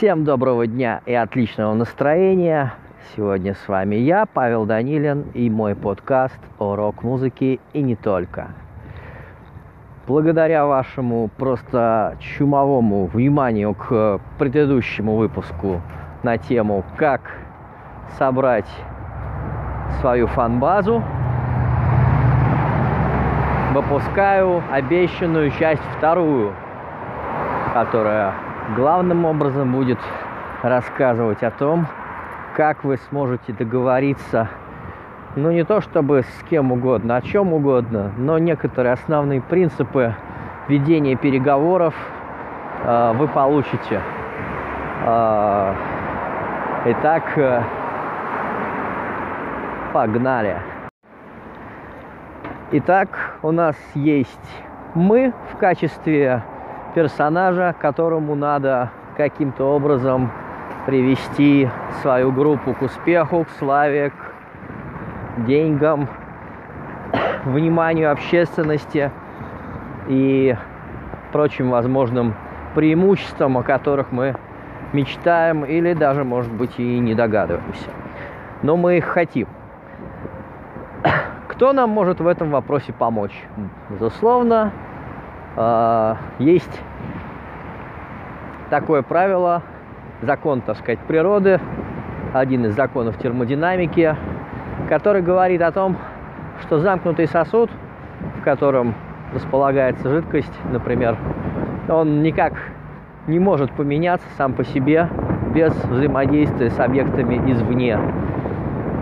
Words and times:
Всем 0.00 0.24
доброго 0.24 0.66
дня 0.66 1.02
и 1.04 1.12
отличного 1.12 1.74
настроения. 1.74 2.72
Сегодня 3.14 3.52
с 3.52 3.68
вами 3.68 3.96
я, 3.96 4.24
Павел 4.24 4.64
Данилин, 4.64 5.26
и 5.34 5.50
мой 5.50 5.74
подкаст 5.74 6.38
о 6.58 6.74
рок-музыке 6.74 7.58
и 7.74 7.82
не 7.82 7.96
только. 7.96 8.46
Благодаря 10.06 10.64
вашему 10.64 11.28
просто 11.36 12.16
чумовому 12.18 13.08
вниманию 13.08 13.74
к 13.74 14.20
предыдущему 14.38 15.16
выпуску 15.16 15.82
на 16.22 16.38
тему 16.38 16.82
«Как 16.96 17.20
собрать 18.16 18.70
свою 20.00 20.28
фан-базу», 20.28 21.02
выпускаю 23.74 24.62
обещанную 24.72 25.50
часть 25.50 25.82
вторую, 25.98 26.54
которая 27.74 28.32
главным 28.74 29.24
образом 29.24 29.72
будет 29.72 29.98
рассказывать 30.62 31.42
о 31.42 31.50
том, 31.50 31.86
как 32.54 32.84
вы 32.84 32.98
сможете 33.08 33.52
договориться, 33.52 34.48
ну 35.36 35.50
не 35.50 35.64
то 35.64 35.80
чтобы 35.80 36.22
с 36.22 36.42
кем 36.48 36.72
угодно, 36.72 37.16
о 37.16 37.22
чем 37.22 37.52
угодно, 37.52 38.12
но 38.16 38.38
некоторые 38.38 38.92
основные 38.92 39.40
принципы 39.40 40.14
ведения 40.68 41.16
переговоров 41.16 41.94
э, 42.84 43.12
вы 43.16 43.28
получите. 43.28 44.00
Э, 45.06 45.74
итак, 46.86 47.24
э, 47.36 47.62
погнали. 49.92 50.56
Итак, 52.72 53.36
у 53.42 53.50
нас 53.50 53.76
есть 53.94 54.64
мы 54.94 55.32
в 55.52 55.56
качестве 55.56 56.42
персонажа, 56.94 57.74
которому 57.78 58.34
надо 58.34 58.90
каким-то 59.16 59.64
образом 59.64 60.30
привести 60.86 61.68
свою 62.02 62.32
группу 62.32 62.74
к 62.74 62.82
успеху, 62.82 63.44
к 63.44 63.50
славе, 63.58 64.10
к 64.10 65.44
деньгам, 65.46 66.08
вниманию 67.44 68.10
общественности 68.10 69.10
и 70.08 70.56
прочим 71.32 71.70
возможным 71.70 72.34
преимуществам, 72.74 73.58
о 73.58 73.62
которых 73.62 74.10
мы 74.10 74.36
мечтаем 74.92 75.64
или 75.64 75.92
даже, 75.92 76.24
может 76.24 76.52
быть, 76.52 76.78
и 76.78 76.98
не 76.98 77.14
догадываемся. 77.14 77.90
Но 78.62 78.76
мы 78.76 78.98
их 78.98 79.04
хотим. 79.04 79.46
Кто 81.48 81.72
нам 81.72 81.90
может 81.90 82.20
в 82.20 82.26
этом 82.26 82.50
вопросе 82.50 82.92
помочь? 82.92 83.44
Безусловно, 83.88 84.72
а, 85.56 86.16
есть 86.38 86.80
такое 88.70 89.02
правило, 89.02 89.62
закон, 90.22 90.60
так 90.60 90.76
сказать, 90.76 91.00
природы, 91.00 91.60
один 92.32 92.66
из 92.66 92.74
законов 92.74 93.18
термодинамики, 93.18 94.16
который 94.88 95.22
говорит 95.22 95.62
о 95.62 95.72
том, 95.72 95.96
что 96.62 96.78
замкнутый 96.78 97.26
сосуд, 97.26 97.70
в 98.38 98.42
котором 98.42 98.94
располагается 99.34 100.08
жидкость, 100.08 100.52
например, 100.70 101.16
он 101.88 102.22
никак 102.22 102.54
не 103.26 103.38
может 103.38 103.72
поменяться 103.72 104.26
сам 104.36 104.52
по 104.52 104.64
себе 104.64 105.08
без 105.54 105.72
взаимодействия 105.84 106.70
с 106.70 106.78
объектами 106.78 107.50
извне. 107.50 107.98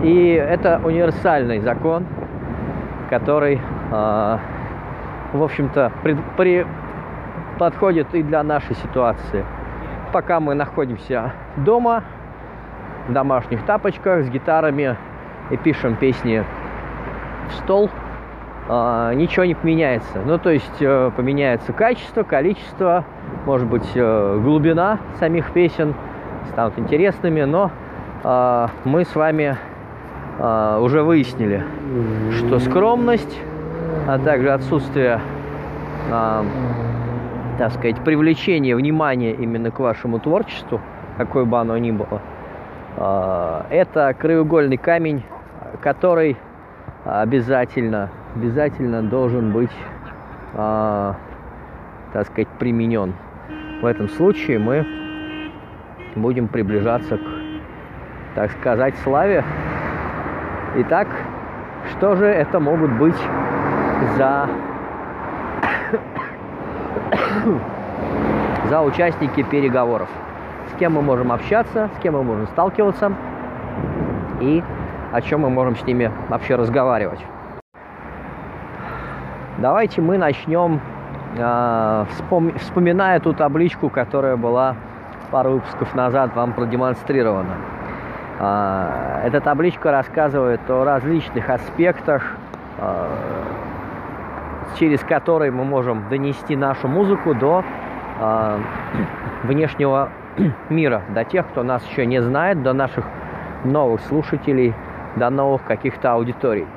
И 0.03 0.31
это 0.31 0.79
универсальный 0.83 1.59
закон, 1.59 2.05
который 3.09 3.59
а, 3.91 4.39
в 5.33 5.43
общем-то, 5.43 5.91
при, 6.03 6.17
при, 6.37 6.65
подходит 7.57 8.13
и 8.13 8.23
для 8.23 8.43
нашей 8.43 8.75
ситуации. 8.75 9.45
Пока 10.11 10.39
мы 10.39 10.55
находимся 10.55 11.33
дома, 11.57 12.03
в 13.07 13.13
домашних 13.13 13.65
тапочках, 13.65 14.23
с 14.25 14.29
гитарами 14.29 14.95
и 15.49 15.57
пишем 15.57 15.95
песни 15.95 16.43
в 17.49 17.53
стол, 17.53 17.89
э, 18.67 19.13
ничего 19.15 19.45
не 19.45 19.55
поменяется. 19.55 20.19
Ну, 20.25 20.37
то 20.37 20.51
есть 20.51 20.79
э, 20.79 21.11
поменяется 21.15 21.73
качество, 21.73 22.23
количество, 22.23 23.03
может 23.45 23.67
быть, 23.67 23.89
э, 23.95 24.39
глубина 24.41 24.99
самих 25.19 25.51
песен 25.51 25.95
станут 26.51 26.77
интересными, 26.77 27.41
но 27.41 27.71
э, 28.23 28.67
мы 28.85 29.05
с 29.05 29.15
вами 29.15 29.57
э, 30.37 30.79
уже 30.81 31.01
выяснили, 31.01 31.63
что 32.37 32.59
скромность 32.59 33.39
а 34.13 34.17
также 34.17 34.51
отсутствие, 34.51 35.21
а, 36.11 36.43
так 37.59 37.71
сказать, 37.73 38.03
привлечения 38.03 38.75
внимания 38.75 39.33
именно 39.33 39.69
к 39.69 39.79
вашему 39.79 40.17
творчеству, 40.17 40.81
какое 41.17 41.45
бы 41.45 41.59
оно 41.59 41.77
ни 41.77 41.91
было, 41.91 42.19
а, 42.97 43.67
это 43.69 44.15
краеугольный 44.17 44.77
камень, 44.77 45.23
который 45.81 46.37
обязательно, 47.05 48.09
обязательно 48.35 49.03
должен 49.03 49.51
быть, 49.51 49.75
а, 50.55 51.15
так 52.11 52.25
сказать, 52.25 52.47
применен. 52.57 53.13
В 53.83 53.85
этом 53.85 54.09
случае 54.09 54.57
мы 54.57 54.87
будем 56.15 56.47
приближаться 56.47 57.17
к, 57.17 57.21
так 58.33 58.49
сказать, 58.53 58.95
славе. 59.03 59.43
Итак, 60.77 61.07
что 61.91 62.15
же 62.15 62.25
это 62.25 62.59
могут 62.59 62.91
быть 62.93 63.15
за, 64.17 64.47
за 68.69 68.81
участники 68.81 69.43
переговоров. 69.43 70.09
С 70.73 70.79
кем 70.79 70.93
мы 70.93 71.01
можем 71.01 71.31
общаться, 71.31 71.89
с 71.97 72.01
кем 72.01 72.13
мы 72.13 72.23
можем 72.23 72.47
сталкиваться 72.47 73.11
и 74.41 74.63
о 75.11 75.21
чем 75.21 75.41
мы 75.41 75.49
можем 75.49 75.75
с 75.75 75.83
ними 75.83 76.11
вообще 76.29 76.55
разговаривать. 76.55 77.19
Давайте 79.57 80.01
мы 80.01 80.17
начнем, 80.17 80.79
э, 81.35 82.05
вспом- 82.11 82.57
вспоминая 82.59 83.19
ту 83.19 83.33
табличку, 83.33 83.89
которая 83.89 84.37
была 84.37 84.75
пару 85.31 85.51
выпусков 85.51 85.93
назад 85.95 86.33
вам 86.35 86.53
продемонстрирована. 86.53 87.55
Э, 88.39 89.23
эта 89.25 89.41
табличка 89.41 89.91
рассказывает 89.91 90.61
о 90.69 90.85
различных 90.85 91.49
аспектах 91.49 92.37
э, 92.77 93.05
через 94.77 95.01
который 95.01 95.51
мы 95.51 95.63
можем 95.63 96.09
донести 96.09 96.55
нашу 96.55 96.87
музыку 96.87 97.33
до 97.33 97.63
э, 98.19 98.59
внешнего 99.43 100.09
мира, 100.69 101.01
до 101.09 101.23
тех, 101.23 101.47
кто 101.47 101.63
нас 101.63 101.85
еще 101.89 102.05
не 102.05 102.21
знает, 102.21 102.61
до 102.63 102.73
наших 102.73 103.05
новых 103.63 104.01
слушателей, 104.01 104.73
до 105.15 105.29
новых 105.29 105.63
каких-то 105.63 106.13
аудиторий. 106.13 106.67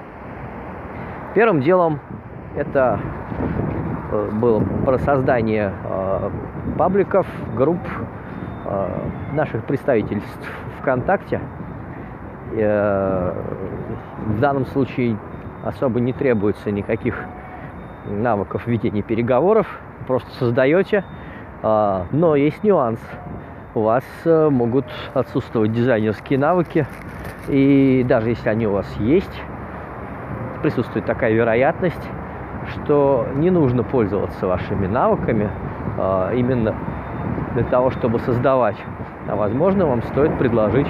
Первым 1.35 1.61
делом 1.61 2.01
это 2.57 3.01
э, 4.11 4.31
было 4.33 4.61
про 4.85 4.99
создание 4.99 5.73
э, 5.85 6.31
пабликов, 6.77 7.27
групп, 7.55 7.81
э, 8.67 8.89
наших 9.33 9.65
представительств 9.65 10.51
ВКонтакте. 10.81 11.41
Э, 12.55 13.35
в 14.27 14.41
данном 14.41 14.67
случае 14.67 15.17
особо 15.65 16.01
не 16.01 16.13
требуется 16.13 16.71
никаких 16.71 17.17
навыков 18.07 18.67
ведения 18.67 19.03
переговоров, 19.03 19.67
просто 20.07 20.31
создаете. 20.39 21.05
А, 21.63 22.07
но 22.11 22.35
есть 22.35 22.65
нюанс. 22.65 23.01
У 23.75 23.81
вас 23.81 24.05
э, 24.25 24.49
могут 24.51 24.85
отсутствовать 25.15 25.73
дизайнерские 25.73 26.39
навыки, 26.39 26.87
и 27.49 28.05
даже 28.07 28.31
если 28.31 28.51
они 28.51 28.67
у 28.67 28.73
вас 28.73 28.87
есть, 28.99 29.43
присутствует 30.62 31.07
такая 31.07 31.33
вероятность, 31.33 32.09
что 32.69 33.27
не 33.35 33.51
нужно 33.51 33.83
пользоваться 33.83 34.47
вашими 34.47 34.87
навыками 34.87 35.51
а, 35.99 36.33
именно 36.35 36.75
для 37.55 37.65
того, 37.65 37.91
чтобы 37.91 38.19
создавать. 38.21 38.76
А 39.29 39.37
возможно, 39.37 39.87
вам 39.87 40.03
стоит 40.03 40.37
предложить, 40.38 40.88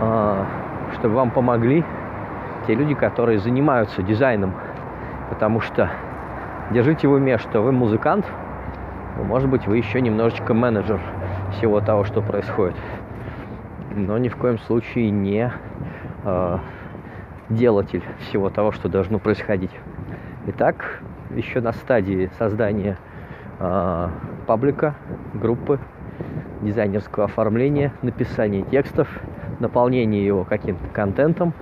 а, 0.00 0.46
чтобы 0.94 1.14
вам 1.14 1.30
помогли 1.30 1.84
те 2.66 2.74
люди, 2.74 2.94
которые 2.94 3.38
занимаются 3.38 4.02
дизайном 4.02 4.54
потому 5.40 5.62
что 5.62 5.90
держите 6.70 7.08
в 7.08 7.12
уме, 7.12 7.38
что 7.38 7.62
вы 7.62 7.72
музыкант, 7.72 8.26
но, 9.16 9.24
может 9.24 9.48
быть, 9.48 9.66
вы 9.66 9.78
еще 9.78 10.02
немножечко 10.02 10.52
менеджер 10.52 11.00
всего 11.52 11.80
того, 11.80 12.04
что 12.04 12.20
происходит. 12.20 12.76
Но 13.96 14.18
ни 14.18 14.28
в 14.28 14.36
коем 14.36 14.58
случае 14.58 15.08
не 15.08 15.50
э, 16.24 16.58
делатель 17.48 18.02
всего 18.18 18.50
того, 18.50 18.70
что 18.70 18.90
должно 18.90 19.18
происходить. 19.18 19.70
Итак, 20.48 21.00
еще 21.30 21.62
на 21.62 21.72
стадии 21.72 22.28
создания 22.38 22.98
э, 23.60 24.08
паблика, 24.46 24.94
группы, 25.32 25.78
дизайнерского 26.60 27.24
оформления, 27.24 27.94
написания 28.02 28.60
текстов, 28.60 29.08
наполнения 29.58 30.22
его 30.22 30.44
каким-то 30.44 30.86
контентом, 30.88 31.54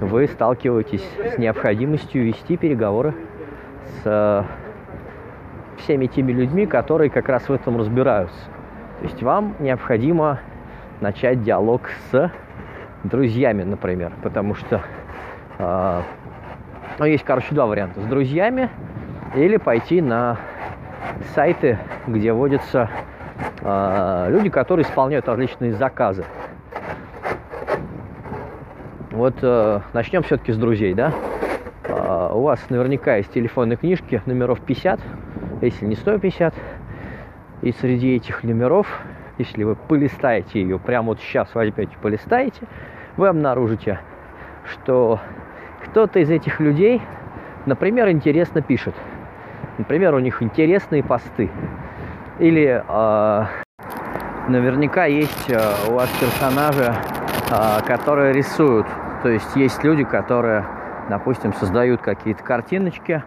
вы 0.00 0.28
сталкиваетесь 0.28 1.06
с 1.34 1.38
необходимостью 1.38 2.24
вести 2.24 2.56
переговоры 2.56 3.14
с 4.02 4.02
э, 4.04 4.42
всеми 5.78 6.06
теми 6.06 6.32
людьми, 6.32 6.66
которые 6.66 7.10
как 7.10 7.28
раз 7.28 7.48
в 7.48 7.52
этом 7.52 7.76
разбираются. 7.78 8.38
То 9.00 9.04
есть 9.04 9.22
вам 9.22 9.54
необходимо 9.60 10.40
начать 11.00 11.42
диалог 11.42 11.82
с 12.10 12.30
друзьями, 13.04 13.62
например, 13.62 14.12
потому 14.22 14.54
что 14.54 14.82
э, 15.58 16.02
ну, 16.98 17.04
есть, 17.04 17.24
короче, 17.24 17.54
два 17.54 17.66
варианта. 17.66 18.00
С 18.00 18.04
друзьями 18.04 18.70
или 19.34 19.56
пойти 19.56 20.00
на 20.00 20.36
сайты, 21.34 21.78
где 22.06 22.32
водятся 22.32 22.90
э, 23.60 24.26
люди, 24.30 24.48
которые 24.48 24.84
исполняют 24.84 25.28
различные 25.28 25.72
заказы. 25.72 26.24
Вот 29.18 29.34
э, 29.42 29.80
начнем 29.94 30.22
все-таки 30.22 30.52
с 30.52 30.56
друзей, 30.56 30.94
да? 30.94 31.12
Э, 31.82 32.30
у 32.32 32.42
вас 32.42 32.60
наверняка 32.70 33.16
есть 33.16 33.32
телефонные 33.32 33.76
книжки 33.76 34.22
номеров 34.26 34.60
50, 34.60 35.00
если 35.60 35.86
не 35.86 35.96
150. 35.96 36.54
И 37.62 37.72
среди 37.72 38.14
этих 38.14 38.44
номеров, 38.44 38.86
если 39.36 39.64
вы 39.64 39.74
полистаете 39.74 40.60
ее, 40.62 40.78
прямо 40.78 41.08
вот 41.08 41.18
сейчас 41.18 41.52
возьмете, 41.52 41.96
полистаете, 42.00 42.60
вы 43.16 43.26
обнаружите, 43.26 43.98
что 44.64 45.18
кто-то 45.84 46.20
из 46.20 46.30
этих 46.30 46.60
людей, 46.60 47.02
например, 47.66 48.10
интересно 48.10 48.62
пишет. 48.62 48.94
Например, 49.78 50.14
у 50.14 50.20
них 50.20 50.44
интересные 50.44 51.02
посты. 51.02 51.50
Или 52.38 52.84
э, 52.86 53.44
наверняка 54.46 55.06
есть 55.06 55.50
э, 55.50 55.58
у 55.88 55.94
вас 55.94 56.08
персонажи, 56.20 56.94
э, 57.50 57.82
которые 57.84 58.32
рисуют. 58.32 58.86
То 59.22 59.28
есть 59.28 59.56
есть 59.56 59.82
люди, 59.82 60.04
которые, 60.04 60.64
допустим, 61.08 61.52
создают 61.52 62.00
какие-то 62.00 62.42
картиночки, 62.44 63.22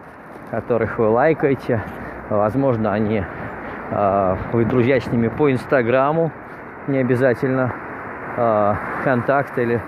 которых 0.50 0.98
вы 0.98 1.08
лайкаете. 1.08 1.82
Возможно, 2.30 2.92
они 2.92 3.24
э, 3.90 4.36
вы 4.52 4.64
друзья 4.64 5.00
с 5.00 5.06
ними 5.06 5.28
по 5.28 5.52
Инстаграму, 5.52 6.30
не 6.86 6.98
обязательно 6.98 7.72
э, 8.36 8.74
контакт 9.04 9.58
или 9.58 9.82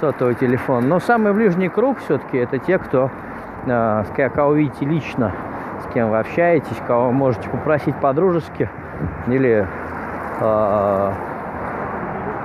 сотовый 0.00 0.34
телефон. 0.34 0.88
Но 0.88 0.98
самый 0.98 1.34
ближний 1.34 1.68
круг 1.68 1.98
все-таки 1.98 2.38
это 2.38 2.58
те, 2.58 2.78
кто, 2.78 3.10
э, 3.66 4.30
кого 4.34 4.54
видите 4.54 4.86
лично, 4.86 5.32
с 5.82 5.92
кем 5.92 6.10
вы 6.10 6.18
общаетесь, 6.20 6.76
кого 6.86 7.12
можете 7.12 7.50
попросить 7.50 7.96
по-дружески 7.96 8.70
или 9.26 9.66
э, 10.40 11.12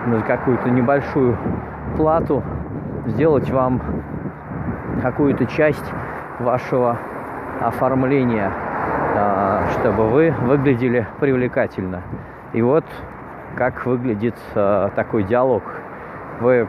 на 0.06 0.22
какую-то 0.22 0.70
небольшую 0.70 1.38
плату 1.96 2.44
сделать 3.06 3.50
вам 3.50 3.82
какую-то 5.02 5.46
часть 5.46 5.92
вашего 6.40 6.98
оформления, 7.62 8.52
э, 9.16 9.68
чтобы 9.80 10.10
вы 10.10 10.34
выглядели 10.42 11.08
привлекательно. 11.20 12.02
И 12.54 12.62
вот 12.62 12.86
как 13.56 13.86
выглядит 13.86 14.36
э, 14.54 14.90
такой 14.96 15.24
диалог. 15.24 15.64
Вы 16.42 16.68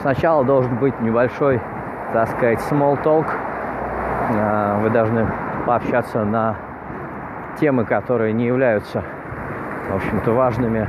сначала 0.00 0.44
должен 0.44 0.76
быть 0.76 0.98
небольшой, 1.00 1.60
так 2.12 2.28
сказать, 2.28 2.60
small 2.70 3.02
talk. 3.02 3.26
А, 4.30 4.80
вы 4.80 4.90
должны 4.90 5.26
пообщаться 5.66 6.24
на 6.24 6.56
темы, 7.60 7.84
которые 7.84 8.32
не 8.32 8.46
являются, 8.46 9.02
в 9.90 9.96
общем-то, 9.96 10.32
важными. 10.32 10.88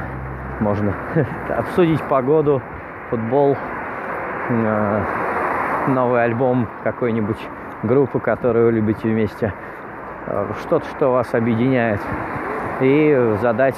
Можно 0.60 0.94
обсудить 1.57 2.02
погоду, 2.04 2.62
футбол, 3.10 3.58
а, 4.50 5.04
новый 5.88 6.24
альбом 6.24 6.68
какой-нибудь 6.84 7.40
группы, 7.84 8.20
которую 8.20 8.68
вы 8.68 8.72
любите 8.74 9.08
вместе, 9.08 9.54
а, 10.28 10.54
что-то, 10.62 10.86
что 10.88 11.12
вас 11.12 11.34
объединяет, 11.34 12.02
и 12.82 13.36
задать 13.42 13.76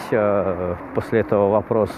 после 0.93 1.21
этого 1.21 1.49
вопрос 1.49 1.89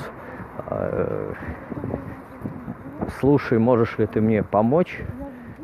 слушай, 3.19 3.59
можешь 3.59 3.97
ли 3.97 4.05
ты 4.05 4.21
мне 4.21 4.41
помочь? 4.41 5.01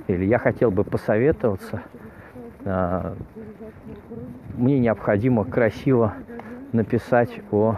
Или 0.08 0.26
я 0.26 0.38
хотел 0.38 0.72
бы 0.72 0.84
посоветоваться. 0.84 1.82
Мне 4.58 4.80
необходимо 4.80 5.46
красиво 5.46 6.14
написать 6.74 7.40
о 7.52 7.78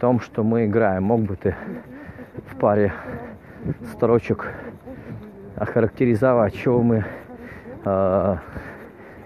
том, 0.00 0.20
что 0.20 0.42
мы 0.42 0.66
играем. 0.66 1.04
Мог 1.04 1.20
бы 1.20 1.36
ты 1.36 1.54
в 2.46 2.56
паре 2.56 2.92
строчек 3.92 4.46
охарактеризовать, 5.56 6.54
чего 6.54 6.82
мы, 6.82 7.04
а, 7.84 8.38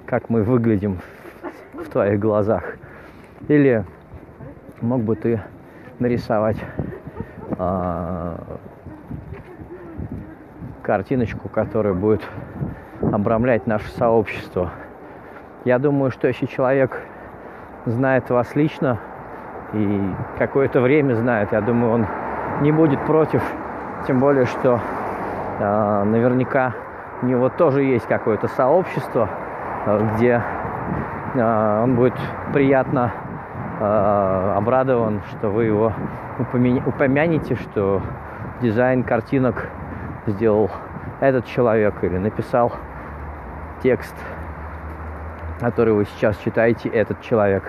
как 0.07 0.31
мы 0.31 0.43
выглядим 0.43 0.99
в 1.75 1.89
твоих 1.89 2.19
глазах. 2.19 2.77
Или 3.49 3.85
мог 4.81 5.03
бы 5.03 5.17
ты 5.17 5.43
нарисовать 5.99 6.57
а, 7.59 8.59
картиночку, 10.83 11.49
которая 11.49 11.95
будет 11.95 12.23
обрамлять 13.01 13.67
наше 13.67 13.89
сообщество. 13.91 14.71
Я 15.65 15.79
думаю, 15.79 16.11
что 16.11 16.29
если 16.29 16.47
человек 16.47 17.01
знает 17.85 18.31
вас 18.31 18.55
лично 18.57 18.99
и 19.73 20.01
какое-то 20.39 20.81
время 20.81 21.15
знает, 21.15 21.53
я 21.53 21.61
думаю, 21.61 21.93
он 21.93 22.07
не 22.61 22.73
будет 22.73 23.01
против, 23.07 23.43
тем 24.07 24.21
более, 24.21 24.47
что 24.47 24.81
э, 25.59 26.05
наверняка 26.05 26.75
у 27.23 27.27
него 27.27 27.49
тоже 27.49 27.83
есть 27.83 28.07
какое-то 28.07 28.49
сообщество, 28.49 29.29
э, 29.87 30.09
где 30.15 30.43
э, 31.35 31.83
он 31.83 31.95
будет 31.95 32.15
приятно 32.53 33.13
э, 33.81 34.55
обрадован, 34.57 35.23
что 35.31 35.49
вы 35.51 35.65
его 35.65 35.93
упомянете, 36.87 37.55
что 37.57 38.03
дизайн 38.61 39.03
картинок 39.03 39.69
сделал 40.27 40.71
этот 41.21 41.47
человек 41.47 41.95
или 42.03 42.19
написал 42.19 42.73
текст, 43.83 44.15
который 45.61 45.95
вы 45.95 46.05
сейчас 46.05 46.37
читаете, 46.39 46.89
этот 46.89 47.21
человек. 47.21 47.65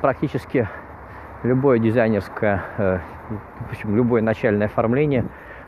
Практически 0.00 0.68
любое 1.42 1.78
дизайнерское, 1.78 2.62
э, 2.78 2.98
в 3.84 3.94
любое 3.94 4.22
начальное 4.22 4.66
оформление 4.66 5.24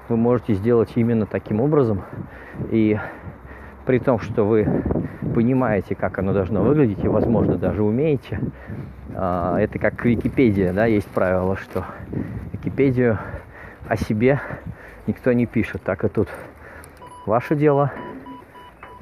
вы 0.09 0.17
можете 0.17 0.55
сделать 0.55 0.93
именно 0.97 1.27
таким 1.27 1.61
образом. 1.61 2.03
И 2.71 2.99
при 3.87 3.99
том, 3.99 4.19
что 4.19 4.45
вы 4.45 4.67
понимаете, 5.35 5.95
как 5.95 6.19
оно 6.19 6.33
должно 6.33 6.63
выглядеть, 6.63 7.05
и, 7.05 7.09
возможно, 7.09 7.57
даже 7.57 7.83
умеете, 7.83 8.41
а, 9.15 9.59
это 9.59 9.79
как 9.79 10.05
Википедия, 10.05 10.73
да, 10.73 10.87
есть 10.87 11.09
правило, 11.09 11.57
что 11.57 11.85
Википедию 12.53 13.19
о 13.89 13.97
себе 13.97 14.41
никто 15.07 15.33
не 15.33 15.47
пишет. 15.47 15.83
Так 15.83 16.05
и 16.05 16.09
тут 16.09 16.29
ваше 17.27 17.57
дело, 17.57 17.93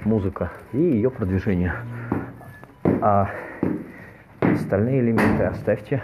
музыка 0.05 0.51
и 0.73 0.79
ее 0.79 1.11
продвижение. 1.11 1.75
А 3.01 3.31
остальные 4.41 5.01
элементы 5.01 5.45
оставьте, 5.45 6.03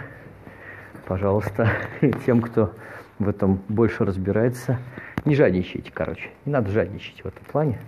пожалуйста, 1.07 1.69
тем, 2.25 2.41
кто 2.41 2.73
в 3.19 3.29
этом 3.29 3.61
больше 3.69 4.05
разбирается. 4.05 4.77
Не 5.23 5.35
жадничайте, 5.35 5.91
короче. 5.93 6.29
Не 6.45 6.51
надо 6.51 6.69
жадничать 6.71 7.23
в 7.23 7.27
этом 7.27 7.43
плане. 7.45 7.79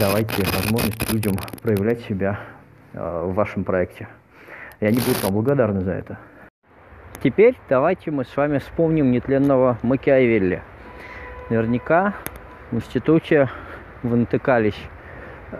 Давайте 0.00 0.44
возможность 0.44 1.12
людям 1.12 1.36
проявлять 1.62 2.00
себя 2.02 2.40
э, 2.92 3.22
в 3.26 3.34
вашем 3.34 3.64
проекте. 3.64 4.08
И 4.80 4.86
они 4.86 4.98
будут 4.98 5.22
вам 5.22 5.34
благодарны 5.34 5.80
за 5.80 5.92
это. 5.92 6.18
Теперь 7.22 7.56
давайте 7.68 8.12
мы 8.12 8.24
с 8.24 8.36
вами 8.36 8.58
вспомним 8.58 9.10
нетленного 9.10 9.76
Макиавелли. 9.82 10.62
Наверняка 11.50 12.14
в 12.70 12.76
институте 12.76 13.48
вы 14.04 14.18
натыкались 14.18 14.78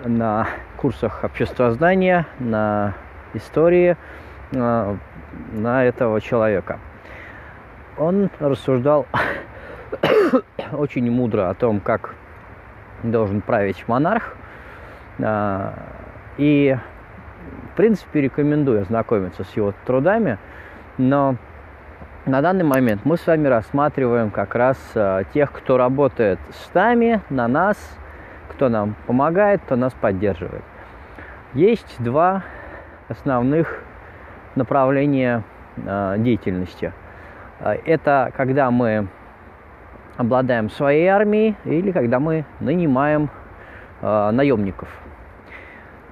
на 0.05 0.47
курсах 0.77 1.25
обществознания, 1.25 2.27
на 2.39 2.95
истории 3.35 3.97
на, 4.53 4.99
на 5.53 5.85
этого 5.85 6.21
человека. 6.21 6.79
Он 7.97 8.31
рассуждал 8.39 9.07
очень 10.73 11.11
мудро 11.11 11.51
о 11.51 11.55
том, 11.55 11.81
как 11.81 12.15
должен 13.03 13.41
править 13.41 13.85
монарх. 13.89 14.35
А, 15.21 15.75
и, 16.37 16.77
в 17.73 17.77
принципе, 17.77 18.21
рекомендую 18.23 18.83
ознакомиться 18.83 19.45
с 19.45 19.57
его 19.57 19.75
трудами, 19.87 20.39
но 20.97 21.37
на 22.27 22.43
данный 22.43 22.65
момент 22.65 23.03
мы 23.05 23.17
с 23.17 23.27
вами 23.27 23.49
рассматриваем 23.49 24.31
как 24.31 24.55
раз 24.55 24.77
э, 24.95 25.23
тех, 25.33 25.51
кто 25.51 25.77
работает 25.77 26.39
с 26.51 26.75
нами, 26.75 27.23
на 27.31 27.49
нас, 27.49 27.77
кто 28.51 28.69
нам 28.69 28.95
помогает, 29.07 29.63
кто 29.63 29.77
нас 29.77 29.93
поддерживает. 29.95 30.63
Есть 31.55 31.97
два 31.99 32.43
основных 33.09 33.83
направления 34.55 35.43
э, 35.77 36.17
деятельности. 36.19 36.93
Э, 37.61 37.77
это 37.85 38.33
когда 38.37 38.71
мы 38.71 39.09
обладаем 40.17 40.71
своей 40.71 41.07
армией 41.07 41.57
или 41.65 41.93
когда 41.93 42.19
мы 42.19 42.45
нанимаем 42.61 43.31
наемников. 44.01 44.89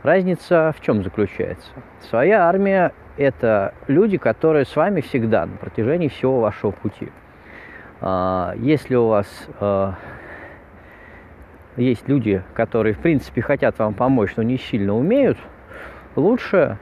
Разница 0.06 0.72
в 0.76 0.80
чем 0.80 1.02
заключается? 1.02 1.68
Своя 2.00 2.48
армия– 2.48 2.92
это 3.16 3.74
люди, 3.88 4.18
которые 4.18 4.64
с 4.64 4.76
вами 4.76 5.00
всегда 5.00 5.46
на 5.46 5.56
протяжении 5.56 6.06
всего 6.06 6.38
вашего 6.38 6.70
пути. 6.70 7.08
А, 8.00 8.54
если 8.58 8.94
у 8.94 9.08
вас 9.08 9.26
а, 9.58 9.94
есть 11.76 12.08
люди, 12.08 12.42
которые, 12.54 12.94
в 12.94 12.98
принципе, 12.98 13.42
хотят 13.42 13.78
вам 13.80 13.94
помочь, 13.94 14.34
но 14.36 14.44
не 14.44 14.58
сильно 14.58 14.94
умеют, 14.94 15.38
лучше 16.16 16.78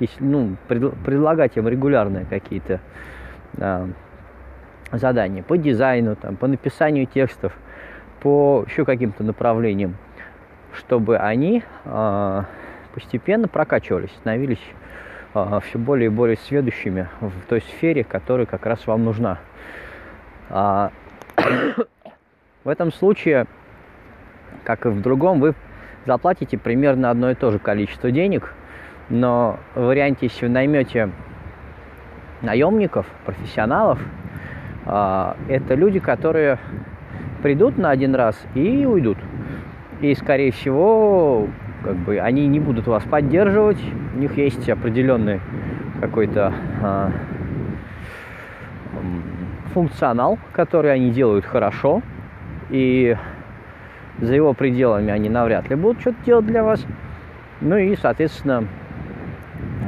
если, 0.00 0.24
ну, 0.24 0.56
предлагать 0.66 1.56
им 1.56 1.68
регулярные 1.68 2.24
какие-то 2.24 2.80
задания 4.90 5.42
по 5.42 5.56
дизайну, 5.56 6.16
там, 6.16 6.36
по 6.36 6.48
написанию 6.48 7.06
текстов, 7.06 7.52
по 8.20 8.64
еще 8.66 8.84
каким-то 8.84 9.22
направлениям 9.22 9.96
чтобы 10.74 11.18
они 11.18 11.62
э, 11.84 12.42
постепенно 12.94 13.48
прокачивались, 13.48 14.10
становились 14.20 14.62
э, 15.34 15.60
все 15.64 15.78
более 15.78 16.06
и 16.06 16.10
более 16.10 16.36
сведущими 16.36 17.08
в 17.20 17.32
той 17.48 17.60
сфере, 17.62 18.04
которая 18.04 18.46
как 18.46 18.66
раз 18.66 18.86
вам 18.86 19.04
нужна. 19.04 19.38
А, 20.48 20.90
в 22.64 22.68
этом 22.68 22.92
случае, 22.92 23.46
как 24.64 24.86
и 24.86 24.88
в 24.88 25.00
другом, 25.02 25.40
вы 25.40 25.54
заплатите 26.06 26.58
примерно 26.58 27.10
одно 27.10 27.30
и 27.30 27.34
то 27.34 27.50
же 27.50 27.58
количество 27.58 28.10
денег, 28.10 28.52
но 29.08 29.58
в 29.74 29.82
варианте, 29.82 30.26
если 30.26 30.46
вы 30.46 30.52
наймете 30.52 31.10
наемников, 32.40 33.06
профессионалов, 33.24 33.98
э, 34.86 35.34
это 35.48 35.74
люди, 35.74 35.98
которые 36.00 36.58
придут 37.42 37.76
на 37.78 37.90
один 37.90 38.14
раз 38.14 38.40
и 38.54 38.86
уйдут. 38.86 39.18
И, 40.00 40.14
скорее 40.14 40.52
всего, 40.52 41.48
как 41.82 41.96
бы 41.96 42.18
они 42.18 42.46
не 42.46 42.60
будут 42.60 42.86
вас 42.86 43.02
поддерживать. 43.04 43.78
У 44.14 44.18
них 44.18 44.36
есть 44.36 44.68
определенный 44.68 45.40
какой-то 46.00 46.52
а, 46.82 47.12
функционал, 49.72 50.38
который 50.52 50.92
они 50.92 51.10
делают 51.10 51.44
хорошо. 51.44 52.02
И 52.70 53.16
за 54.20 54.34
его 54.34 54.54
пределами 54.54 55.10
они 55.10 55.28
навряд 55.28 55.68
ли 55.70 55.76
будут 55.76 56.00
что-то 56.00 56.24
делать 56.24 56.46
для 56.46 56.62
вас. 56.62 56.84
Ну 57.60 57.76
и, 57.76 57.96
соответственно, 57.96 58.66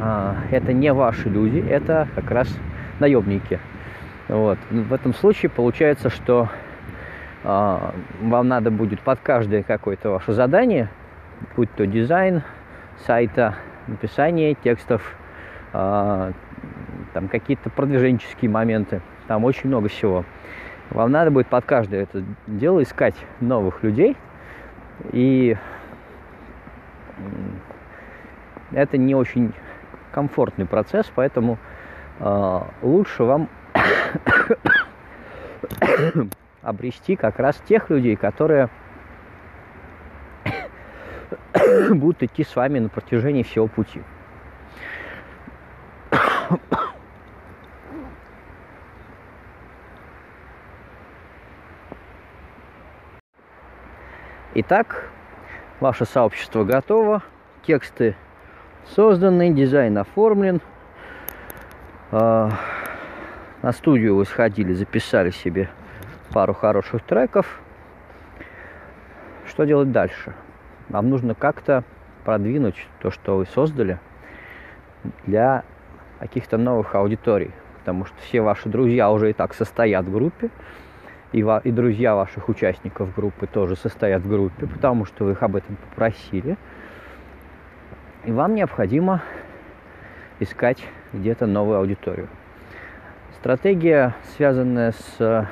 а, 0.00 0.37
это 0.50 0.73
не 0.73 0.93
ваши 0.93 1.28
люди, 1.28 1.59
это 1.59 2.09
как 2.14 2.31
раз 2.31 2.49
наемники. 3.00 3.59
Вот. 4.28 4.59
В 4.71 4.93
этом 4.93 5.14
случае 5.14 5.50
получается, 5.50 6.09
что 6.11 6.49
а, 7.43 7.95
вам 8.21 8.49
надо 8.49 8.71
будет 8.71 9.00
под 9.00 9.21
каждое 9.21 9.62
какое-то 9.62 10.11
ваше 10.11 10.33
задание, 10.33 10.88
будь 11.57 11.71
то 11.73 11.87
дизайн 11.87 12.43
сайта, 13.07 13.57
написание 13.87 14.54
текстов, 14.54 15.14
а, 15.73 16.33
там 17.12 17.28
какие-то 17.28 17.71
продвиженческие 17.71 18.50
моменты, 18.50 19.02
там 19.26 19.45
очень 19.45 19.69
много 19.69 19.88
всего. 19.88 20.25
Вам 20.94 21.10
надо 21.10 21.32
будет 21.32 21.48
под 21.48 21.64
каждое 21.64 22.04
это 22.04 22.22
дело 22.46 22.80
искать 22.80 23.16
новых 23.40 23.82
людей, 23.82 24.16
и 25.10 25.56
это 28.70 28.96
не 28.96 29.16
очень 29.16 29.52
комфортный 30.12 30.66
процесс, 30.66 31.10
поэтому 31.12 31.58
э, 32.20 32.60
лучше 32.82 33.24
вам 33.24 33.48
обрести 36.62 37.16
как 37.16 37.40
раз 37.40 37.56
тех 37.66 37.90
людей, 37.90 38.14
которые 38.14 38.68
будут 41.90 42.22
идти 42.22 42.44
с 42.44 42.54
вами 42.54 42.78
на 42.78 42.88
протяжении 42.88 43.42
всего 43.42 43.66
пути. 43.66 44.00
Итак, 54.56 55.11
ваше 55.80 56.04
сообщество 56.04 56.62
готово, 56.62 57.25
тексты 57.66 58.14
созданы, 58.87 59.52
дизайн 59.52 59.99
оформлен. 59.99 60.61
А, 62.12 62.52
на 63.62 63.73
студию 63.73 64.14
вы 64.14 64.25
сходили, 64.25 64.73
записали 64.73 65.30
себе 65.30 65.70
пару 66.32 66.54
хороших 66.54 67.02
треков. 67.02 67.61
Что 69.49 69.64
делать 69.64 69.90
дальше? 69.90 70.34
Вам 70.88 71.11
нужно 71.11 71.34
как-то 71.34 71.82
продвинуть 72.25 72.87
то, 73.00 73.11
что 73.11 73.38
вы 73.38 73.46
создали 73.46 73.99
для 75.26 75.64
каких-то 76.20 76.58
новых 76.58 76.94
аудиторий. 76.94 77.50
Потому 77.80 78.04
что 78.04 78.16
все 78.18 78.40
ваши 78.40 78.68
друзья 78.68 79.11
уже 79.11 79.30
и 79.30 79.32
так 79.32 79.52
состоят 79.52 80.04
в 80.04 80.12
группе, 80.12 80.50
и, 81.35 81.43
ва- 81.43 81.61
и 81.64 81.73
друзья 81.73 82.14
ваших 82.14 82.49
участников 82.49 83.12
группы 83.12 83.49
тоже 83.49 83.75
состоят 83.75 84.23
в 84.23 84.29
группе, 84.29 84.69
потому 84.69 85.05
что 85.05 85.25
вы 85.25 85.33
их 85.33 85.43
об 85.43 85.57
этом 85.57 85.75
попросили. 85.75 86.57
И 88.25 88.31
вам 88.31 88.55
необходимо 88.55 89.21
искать 90.38 90.85
где-то 91.12 91.47
новую 91.47 91.79
аудиторию. 91.79 92.29
Стратегия, 93.41 94.14
связанная 94.37 94.93
с 94.93 95.49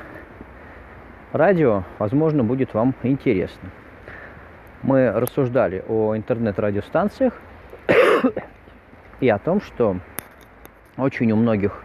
радио, 1.33 1.83
возможно, 1.99 2.45
будет 2.45 2.75
вам 2.75 2.95
интересно. 3.03 3.69
Мы 4.83 5.11
рассуждали 5.11 5.85
о 5.89 6.17
интернет-радиостанциях 6.17 7.33
и 9.19 9.29
о 9.29 9.39
том, 9.41 9.61
что 9.61 9.97
очень 10.97 11.33
у 11.33 11.37
многих 11.37 11.83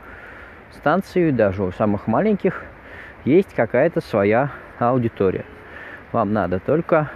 станций, 0.72 1.32
даже 1.32 1.63
у 1.63 1.72
самых 1.72 2.06
маленьких, 2.06 2.63
есть 3.27 3.53
какая-то 3.53 4.01
своя 4.01 4.51
аудитория. 4.79 5.46
Вам 6.13 6.31
надо 6.31 6.60
только 6.60 7.12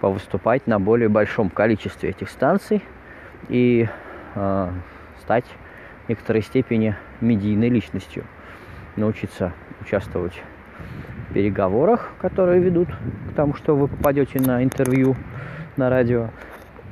повыступать 0.00 0.66
на 0.66 0.80
более 0.80 1.08
большом 1.08 1.50
количестве 1.50 2.10
этих 2.10 2.30
станций 2.30 2.82
и 3.48 3.88
э, 4.34 4.70
стать 5.20 5.44
в 6.04 6.08
некоторой 6.08 6.42
степени 6.42 6.96
медийной 7.20 7.68
личностью, 7.68 8.24
научиться 8.96 9.52
участвовать 9.80 10.42
переговорах, 11.34 12.12
которые 12.18 12.62
ведут 12.62 12.88
к 13.30 13.34
тому, 13.34 13.54
что 13.54 13.76
вы 13.76 13.88
попадете 13.88 14.40
на 14.40 14.64
интервью 14.64 15.16
на 15.76 15.90
радио, 15.90 16.30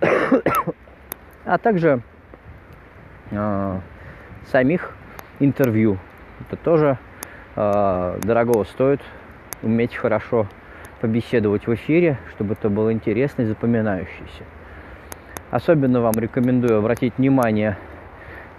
а 1.46 1.56
также 1.56 2.02
э, 3.30 3.80
самих 4.50 4.92
интервью. 5.40 5.98
Это 6.40 6.56
тоже 6.56 6.98
э, 7.56 8.18
дорого 8.22 8.64
стоит 8.64 9.00
уметь 9.62 9.94
хорошо 9.94 10.46
побеседовать 11.00 11.66
в 11.66 11.74
эфире, 11.74 12.18
чтобы 12.30 12.54
это 12.54 12.68
было 12.68 12.92
интересно 12.92 13.42
и 13.42 13.44
запоминающееся. 13.46 14.44
Особенно 15.50 16.00
вам 16.00 16.14
рекомендую 16.16 16.78
обратить 16.78 17.14
внимание 17.18 17.76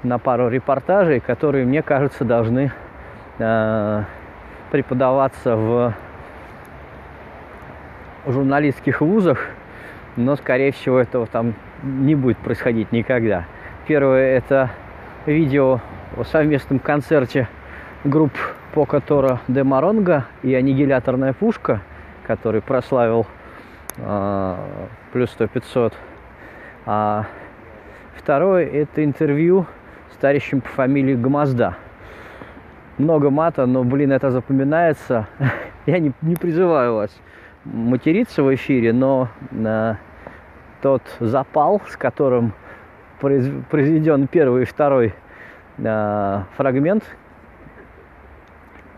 на 0.03 0.19
пару 0.19 0.49
репортажей, 0.49 1.19
которые, 1.19 1.65
мне 1.65 1.81
кажется, 1.81 2.23
должны 2.23 2.71
э, 3.39 4.03
преподаваться 4.71 5.55
в 5.55 5.93
журналистских 8.27 9.01
вузах, 9.01 9.39
но, 10.15 10.35
скорее 10.35 10.71
всего, 10.71 10.99
этого 10.99 11.27
там 11.27 11.53
не 11.83 12.15
будет 12.15 12.37
происходить 12.37 12.91
никогда. 12.91 13.45
Первое– 13.87 14.37
это 14.37 14.71
видео 15.25 15.81
о 16.15 16.23
совместном 16.23 16.79
концерте 16.79 17.47
групп 18.05 18.31
Пока 18.73 18.99
Тора 18.99 19.39
де 19.47 19.63
Маронга 19.63 20.25
и 20.43 20.53
«Аннигиляторная 20.53 21.33
пушка», 21.33 21.81
который 22.25 22.61
прославил 22.61 23.25
э, 23.97 24.55
плюс 25.11 25.35
100-500. 25.37 25.93
А 26.85 27.25
второе– 28.15 28.65
это 28.73 29.03
интервью 29.03 29.65
с 30.13 30.17
товарищем 30.17 30.61
по 30.61 30.69
фамилии 30.69 31.15
Гмазда– 31.15 31.75
много 32.97 33.29
мата, 33.29 33.65
но, 33.65 33.83
блин, 33.83 34.11
это 34.11 34.31
запоминается. 34.31 35.27
Я 35.85 35.99
не, 35.99 36.13
не 36.21 36.35
призываю 36.35 36.95
вас 36.95 37.15
материться 37.65 38.43
в 38.43 38.53
эфире, 38.55 38.93
но 38.93 39.29
на 39.51 39.97
тот 40.81 41.01
запал, 41.19 41.81
с 41.89 41.97
которым 41.97 42.53
произ, 43.19 43.49
произведен 43.69 44.27
первый 44.27 44.63
и 44.63 44.65
второй 44.65 45.13
э, 45.77 46.41
фрагмент, 46.55 47.03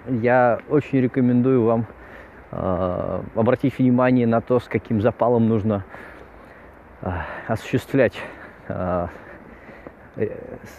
я 0.09 0.59
очень 0.69 0.99
рекомендую 0.99 1.63
вам 1.63 1.85
э, 2.51 3.21
обратить 3.35 3.77
внимание 3.77 4.27
на 4.27 4.41
то, 4.41 4.59
с 4.59 4.67
каким 4.67 5.01
запалом 5.01 5.47
нужно 5.47 5.83
э, 7.01 7.11
осуществлять 7.47 8.13
э, 8.67 9.07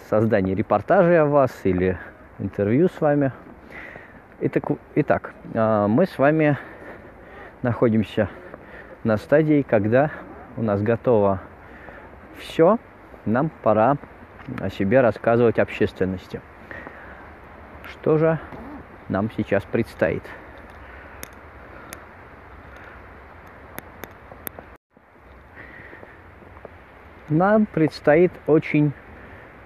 создание 0.09 0.55
репортажей 0.55 1.19
о 1.19 1.25
вас 1.25 1.51
или 1.63 1.97
интервью 2.39 2.89
с 2.89 2.99
вами. 2.99 3.31
Итак, 4.41 4.63
итак, 4.95 5.33
мы 5.53 6.05
с 6.05 6.17
вами 6.17 6.57
находимся 7.61 8.29
на 9.03 9.17
стадии, 9.17 9.65
когда 9.67 10.11
у 10.55 10.61
нас 10.61 10.81
готово 10.81 11.41
все, 12.37 12.79
нам 13.25 13.49
пора 13.63 13.97
о 14.59 14.69
себе 14.69 15.01
рассказывать 15.01 15.59
общественности. 15.59 16.41
Что 17.83 18.17
же 18.17 18.39
нам 19.09 19.29
сейчас 19.35 19.63
предстоит? 19.63 20.23
Нам 27.29 27.67
предстоит 27.67 28.31
очень 28.47 28.91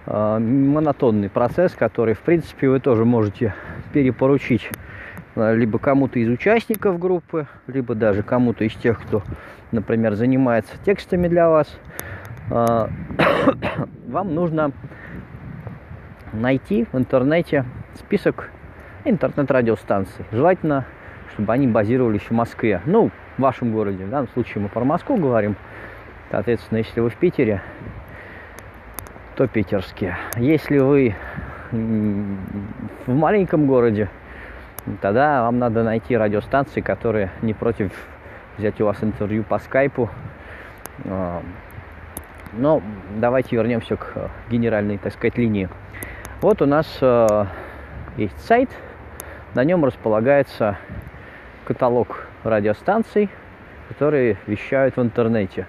э, 0.06 0.38
монотонный 0.40 1.30
процесс, 1.30 1.74
который, 1.74 2.14
в 2.14 2.20
принципе, 2.20 2.68
вы 2.68 2.82
тоже 2.82 3.06
можете 3.06 3.56
перепоручить 3.94 4.70
э, 5.36 5.56
либо 5.56 5.80
кому-то 5.80 6.20
из 6.20 6.28
участников 6.28 7.00
группы, 7.00 7.48
либо 7.68 7.96
даже 7.96 8.22
кому-то 8.22 8.66
из 8.66 8.74
тех, 8.74 9.02
кто, 9.02 9.24
например, 9.72 10.16
занимается 10.16 10.74
текстами 10.86 11.30
для 11.30 11.50
вас. 11.50 11.80
Э, 12.52 12.88
вам 14.08 14.36
нужно 14.36 14.74
найти 16.34 16.86
в 16.92 16.98
интернете 16.98 17.64
список 17.96 18.50
интернет-радиостанций. 19.06 20.26
Желательно, 20.32 20.86
чтобы 21.34 21.54
они 21.54 21.68
базировались 21.68 22.24
в 22.24 22.32
Москве. 22.32 22.82
Ну, 22.86 23.12
в 23.38 23.42
вашем 23.42 23.72
городе. 23.72 24.06
В 24.06 24.10
данном 24.10 24.30
случае 24.30 24.64
мы 24.64 24.70
про 24.70 24.84
Москву 24.84 25.18
говорим. 25.18 25.56
Соответственно, 26.32 26.80
если 26.80 27.00
вы 27.00 27.10
в 27.10 27.16
Питере, 27.16 27.62
то 29.36 29.48
питерские. 29.48 30.18
Если 30.38 30.78
вы 30.78 31.16
в 31.72 33.14
маленьком 33.14 33.66
городе, 33.66 34.10
тогда 35.02 35.44
вам 35.44 35.60
надо 35.60 35.84
найти 35.84 36.16
радиостанции, 36.16 36.82
которые 36.82 37.32
не 37.42 37.54
против 37.54 37.92
взять 38.58 38.80
у 38.82 38.86
вас 38.86 39.04
интервью 39.04 39.44
по 39.44 39.60
скайпу. 39.60 40.10
А, 41.06 41.42
но 42.54 42.82
давайте 43.18 43.56
вернемся 43.56 43.96
к 43.96 44.30
генеральной, 44.50 44.98
так 44.98 45.14
сказать, 45.14 45.38
линии. 45.38 45.70
Вот 46.42 46.62
у 46.62 46.66
нас 46.66 46.98
э, 47.02 47.46
есть 48.18 48.40
сайт, 48.46 48.70
на 49.54 49.64
нем 49.64 49.86
располагается 49.86 50.78
каталог 51.66 52.28
радиостанций, 52.44 53.30
которые 53.88 54.38
вещают 54.48 54.98
в 54.98 55.02
интернете. 55.02 55.68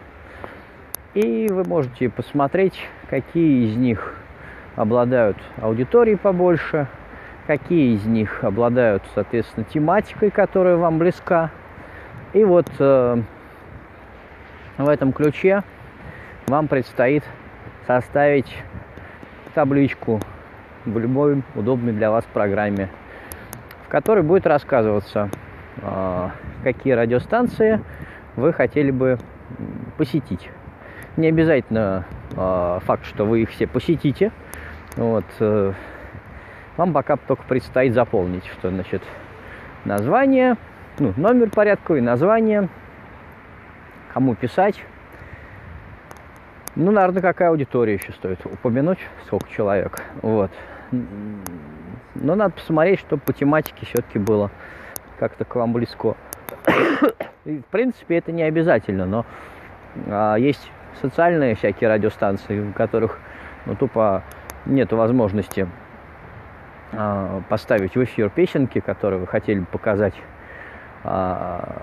И 1.15 1.49
вы 1.49 1.65
можете 1.65 2.09
посмотреть, 2.09 2.89
какие 3.09 3.69
из 3.69 3.77
них 3.77 4.15
обладают 4.75 5.37
аудиторией 5.61 6.17
побольше, 6.17 6.89
какие 7.47 7.95
из 7.95 8.05
них 8.05 8.43
обладают, 8.43 9.03
соответственно, 9.15 9.65
тематикой, 9.65 10.31
которая 10.31 10.77
вам 10.77 10.99
близка. 10.99 11.51
И 12.33 12.43
вот 12.43 12.67
э, 12.79 13.23
в 14.79 14.89
этом 14.89 15.13
ключе 15.13 15.63
вам 16.49 16.67
предстоит 16.67 17.23
составить 17.87 18.53
табличку 19.55 20.21
в 20.85 20.99
любой 20.99 21.43
удобной 21.55 21.93
для 21.93 22.11
вас 22.11 22.25
программе, 22.33 22.89
которой 23.95 24.25
будет 24.25 24.45
рассказываться, 24.45 25.31
а, 25.81 26.33
какие 26.65 26.95
радиостанции 26.95 27.81
вы 28.35 28.53
хотели 28.53 28.91
бы 28.91 29.21
посетить. 29.97 30.51
Не 31.17 31.29
обязательно 31.29 32.05
а, 32.37 32.81
факт, 32.81 33.07
что 33.07 33.25
вы 33.25 33.43
их 33.43 33.51
все 33.51 33.69
посетите. 33.69 34.33
Вот. 34.97 35.25
Э, 35.39 35.75
вам 36.77 36.93
пока 36.93 37.17
только 37.17 37.45
предстоит 37.45 37.95
заполнить, 37.95 38.45
что 38.59 38.71
значит 38.71 39.01
название, 39.85 40.57
ну, 40.99 41.13
номер 41.17 41.51
порядковый, 41.51 42.01
название, 42.01 42.69
кому 44.13 44.35
писать. 44.35 44.83
Ну, 46.75 46.91
наверное, 46.91 47.23
какая 47.23 47.51
аудитория 47.51 47.95
еще 47.95 48.11
стоит 48.11 48.45
упомянуть, 48.45 48.99
сколько 49.27 49.49
человек. 49.51 50.03
Вот. 50.21 50.51
Но 50.91 52.35
надо 52.35 52.55
посмотреть, 52.55 53.01
чтобы 53.01 53.23
по 53.23 53.33
тематике 53.33 53.87
все-таки 53.87 54.19
было 54.19 54.51
как-то 55.19 55.45
к 55.45 55.55
вам 55.55 55.73
близко. 55.73 56.17
И, 57.45 57.59
в 57.59 57.67
принципе, 57.67 58.19
это 58.19 58.33
не 58.33 58.43
обязательно, 58.43 59.05
но 59.05 59.27
а, 60.07 60.37
есть 60.37 60.71
социальные 61.01 61.55
всякие 61.57 61.91
радиостанции, 61.91 62.69
у 62.69 62.73
которых 62.73 63.19
ну, 63.67 63.75
тупо 63.75 64.23
нет 64.67 64.93
возможности 64.93 65.69
а, 66.93 67.43
поставить 67.49 67.97
в 67.97 68.05
эфир 68.05 68.31
песенки, 68.31 68.81
которые 68.81 69.21
вы 69.21 69.27
хотели 69.27 69.61
бы 69.61 69.67
показать. 69.67 70.15
А, 71.03 71.83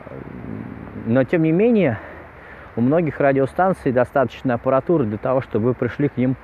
но, 1.05 1.23
тем 1.23 1.43
не 1.43 1.51
менее, 1.51 1.99
у 2.75 2.81
многих 2.81 3.19
радиостанций 3.19 3.91
достаточно 3.91 4.55
аппаратуры 4.55 5.05
для 5.05 5.17
того, 5.17 5.41
чтобы 5.41 5.67
вы 5.67 5.73
пришли 5.73 6.09
к 6.09 6.17
ним 6.17 6.35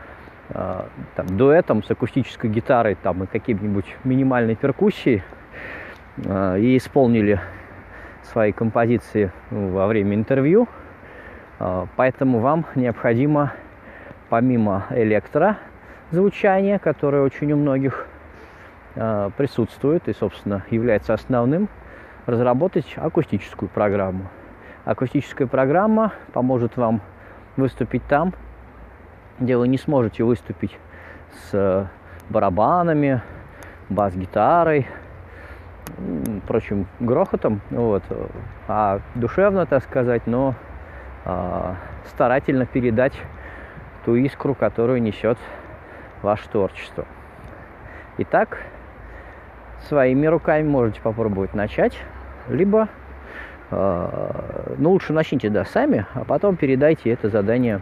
там, 0.49 1.27
дуэтом 1.37 1.83
с 1.83 1.91
акустической 1.91 2.49
гитарой 2.49 2.95
там, 2.95 3.23
и 3.23 3.27
каким-нибудь 3.27 3.85
минимальной 4.03 4.55
перкуссией 4.55 5.23
э, 6.17 6.59
и 6.59 6.77
исполнили 6.77 7.39
свои 8.23 8.51
композиции 8.51 9.31
во 9.51 9.87
время 9.87 10.15
интервью. 10.15 10.67
Э, 11.59 11.85
поэтому 11.95 12.39
вам 12.39 12.65
необходимо 12.75 13.53
помимо 14.29 14.85
электро 14.91 15.57
звучания, 16.11 16.79
которое 16.79 17.23
очень 17.23 17.51
у 17.51 17.57
многих 17.57 18.07
присутствует 19.37 20.07
и, 20.07 20.13
собственно, 20.13 20.63
является 20.71 21.13
основным, 21.13 21.69
разработать 22.25 22.95
акустическую 22.95 23.69
программу. 23.69 24.25
Акустическая 24.85 25.47
программа 25.47 26.13
поможет 26.33 26.77
вам 26.77 27.01
выступить 27.57 28.01
там, 28.07 28.33
где 29.39 29.57
вы 29.57 29.67
не 29.67 29.77
сможете 29.77 30.23
выступить 30.23 30.77
с 31.31 31.49
э, 31.53 31.85
барабанами, 32.29 33.21
бас-гитарой, 33.89 34.87
прочим 36.47 36.87
грохотом, 36.99 37.61
вот, 37.69 38.03
а 38.67 38.99
душевно, 39.15 39.65
так 39.65 39.83
сказать, 39.83 40.27
но 40.27 40.53
а, 41.25 41.75
старательно 42.05 42.65
передать 42.65 43.13
ту 44.05 44.15
искру, 44.15 44.53
которую 44.53 45.01
несет 45.01 45.37
ваше 46.21 46.49
творчество. 46.49 47.05
Итак, 48.17 48.59
своими 49.87 50.25
руками 50.27 50.67
можете 50.67 51.01
попробовать 51.01 51.53
начать, 51.53 51.97
либо, 52.47 52.89
э, 53.71 54.73
ну 54.77 54.91
лучше 54.91 55.13
начните, 55.13 55.49
да, 55.49 55.65
сами, 55.65 56.05
а 56.13 56.23
потом 56.23 56.55
передайте 56.55 57.11
это 57.11 57.29
задание 57.29 57.81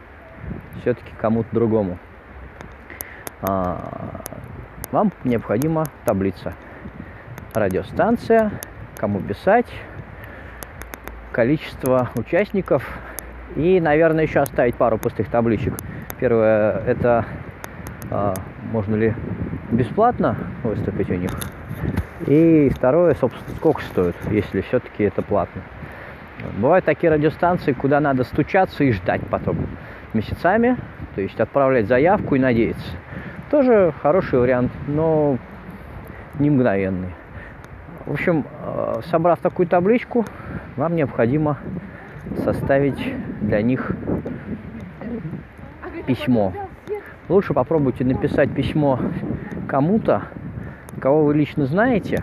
все-таки 0.81 1.11
кому-то 1.19 1.49
другому. 1.51 1.97
А, 3.41 4.21
вам 4.91 5.11
необходима 5.23 5.85
таблица. 6.05 6.53
Радиостанция, 7.53 8.51
кому 8.97 9.19
писать, 9.19 9.67
количество 11.31 12.09
участников 12.15 12.87
и, 13.55 13.79
наверное, 13.79 14.23
еще 14.23 14.39
оставить 14.39 14.75
пару 14.75 14.97
пустых 14.97 15.29
табличек. 15.29 15.73
Первое, 16.19 16.79
это 16.85 17.25
а, 18.09 18.33
можно 18.71 18.95
ли 18.95 19.13
бесплатно 19.71 20.37
выступить 20.63 21.09
у 21.09 21.15
них. 21.15 21.31
И 22.27 22.71
второе, 22.73 23.15
собственно, 23.15 23.55
сколько 23.57 23.81
стоит, 23.81 24.15
если 24.31 24.61
все-таки 24.61 25.03
это 25.03 25.21
платно. 25.21 25.61
Бывают 26.57 26.85
такие 26.85 27.11
радиостанции, 27.11 27.73
куда 27.73 27.99
надо 27.99 28.23
стучаться 28.23 28.83
и 28.83 28.91
ждать 28.91 29.21
потом 29.29 29.57
месяцами, 30.15 30.77
то 31.13 31.21
есть 31.21 31.39
отправлять 31.39 31.87
заявку 31.87 32.35
и 32.35 32.39
надеяться. 32.39 32.91
Тоже 33.51 33.93
хороший 34.01 34.39
вариант, 34.39 34.71
но 34.87 35.37
не 36.39 36.49
мгновенный. 36.49 37.09
В 38.05 38.13
общем, 38.13 38.45
э, 38.61 39.01
собрав 39.09 39.39
такую 39.39 39.67
табличку, 39.67 40.25
вам 40.77 40.95
необходимо 40.95 41.57
составить 42.43 43.13
для 43.41 43.61
них 43.61 43.91
письмо. 46.05 46.53
Лучше 47.29 47.53
попробуйте 47.53 48.03
написать 48.03 48.51
письмо 48.51 48.99
кому-то, 49.67 50.23
кого 50.99 51.25
вы 51.25 51.33
лично 51.33 51.65
знаете, 51.65 52.21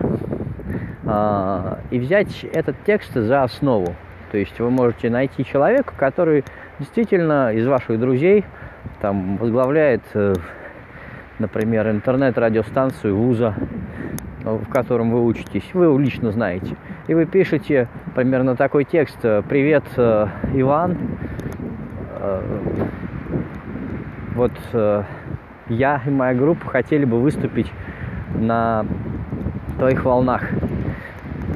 а, 1.05 1.81
и 1.91 1.99
взять 1.99 2.45
этот 2.45 2.77
текст 2.85 3.13
за 3.15 3.43
основу. 3.43 3.95
То 4.31 4.39
есть 4.39 4.59
вы 4.61 4.71
можете 4.71 5.11
найти 5.11 5.45
человека, 5.45 5.93
который 5.97 6.45
действительно 6.83 7.53
из 7.53 7.67
ваших 7.67 8.01
друзей 8.01 8.45
там 9.01 9.37
возглавляет, 9.37 10.03
э, 10.15 10.35
например, 11.39 11.89
интернет-радиостанцию 11.89 13.17
вуза, 13.17 13.55
в 14.43 14.69
котором 14.69 15.13
вы 15.13 15.25
учитесь, 15.25 15.69
вы 15.75 15.87
лично 16.03 16.33
знаете. 16.33 16.77
И 17.07 17.15
вы 17.15 17.27
пишете 17.27 17.89
примерно 18.17 18.57
такой 18.57 18.85
текст. 18.85 19.19
Привет, 19.49 19.85
э, 19.97 20.27
Иван. 20.55 20.99
Э, 22.19 22.43
вот 24.35 24.53
я 25.69 26.01
и 26.05 26.11
моя 26.11 26.35
группа 26.35 26.69
хотели 26.69 27.05
бы 27.05 27.21
выступить 27.21 27.71
на 28.35 28.87
твоих 29.79 30.05
волнах. 30.05 30.49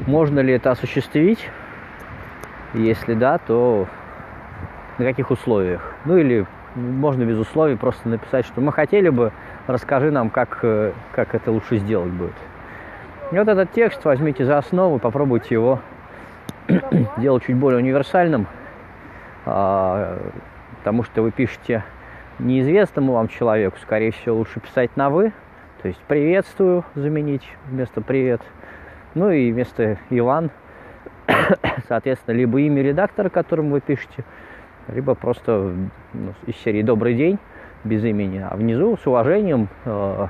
Можно 0.05 0.39
ли 0.39 0.53
это 0.53 0.71
осуществить? 0.71 1.49
Если 2.73 3.13
да, 3.15 3.39
то 3.39 3.87
на 4.97 5.05
каких 5.05 5.31
условиях. 5.31 5.81
Ну 6.05 6.17
или 6.17 6.45
можно 6.75 7.23
без 7.23 7.37
условий 7.37 7.75
просто 7.75 8.07
написать, 8.09 8.45
что 8.45 8.61
мы 8.61 8.71
хотели 8.71 9.09
бы, 9.09 9.31
расскажи 9.67 10.11
нам, 10.11 10.29
как, 10.29 10.59
э, 10.63 10.91
как 11.11 11.35
это 11.35 11.51
лучше 11.51 11.77
сделать 11.77 12.11
будет. 12.11 12.35
И 13.31 13.37
вот 13.37 13.47
этот 13.47 13.71
текст 13.71 14.03
возьмите 14.05 14.45
за 14.45 14.57
основу, 14.57 14.99
попробуйте 14.99 15.55
его 15.55 15.79
сделать 17.17 17.43
чуть 17.43 17.55
более 17.55 17.79
универсальным, 17.79 18.47
а, 19.45 20.17
потому 20.79 21.03
что 21.03 21.21
вы 21.21 21.31
пишете 21.31 21.83
неизвестному 22.39 23.13
вам 23.13 23.27
человеку, 23.27 23.77
скорее 23.81 24.11
всего, 24.11 24.37
лучше 24.37 24.59
писать 24.59 24.95
на 24.95 25.09
«вы», 25.09 25.33
то 25.81 25.87
есть 25.87 25.99
«приветствую» 26.07 26.85
заменить 26.95 27.47
вместо 27.65 28.01
«привет», 28.01 28.41
ну 29.13 29.29
и 29.29 29.51
вместо 29.51 29.97
«Иван», 30.09 30.51
соответственно, 31.87 32.35
либо 32.35 32.61
имя 32.61 32.81
редактора, 32.81 33.29
которому 33.29 33.71
вы 33.71 33.81
пишете, 33.81 34.23
либо 34.89 35.15
просто 35.15 35.73
ну, 36.13 36.33
из 36.45 36.55
серии 36.57 36.81
«Добрый 36.81 37.13
день» 37.13 37.39
без 37.83 38.03
имени, 38.03 38.45
а 38.49 38.55
внизу 38.55 38.97
с 38.97 39.05
уважением 39.05 39.69
э, 39.85 40.27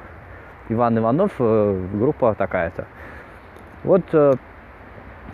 Иван 0.70 0.98
Иванов, 0.98 1.32
э, 1.40 1.88
группа 1.94 2.36
такая-то. 2.36 2.86
Вот 3.84 4.04
э, 4.14 4.34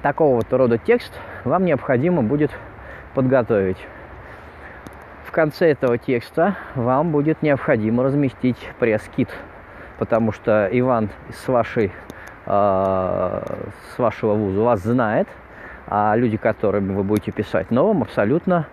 такого 0.01 0.36
вот 0.36 0.51
рода 0.51 0.77
текст 0.77 1.13
вам 1.43 1.65
необходимо 1.65 2.21
будет 2.21 2.51
подготовить. 3.13 3.77
В 5.25 5.31
конце 5.31 5.71
этого 5.71 5.97
текста 5.97 6.55
вам 6.75 7.12
будет 7.12 7.41
необходимо 7.41 8.03
разместить 8.03 8.69
пресс-кит, 8.79 9.29
потому 9.97 10.31
что 10.31 10.69
Иван 10.71 11.09
с 11.31 11.47
вашей 11.47 11.91
э, 12.45 13.41
с 13.95 13.97
вашего 13.97 14.36
вуза 14.36 14.62
вас 14.62 14.81
знает, 14.81 15.27
а 15.88 16.15
люди, 16.15 16.38
которыми 16.38 16.93
вы 16.93 17.03
будете 17.03 17.31
писать 17.31 17.71
новым, 17.71 18.03
абсолютно 18.03 18.67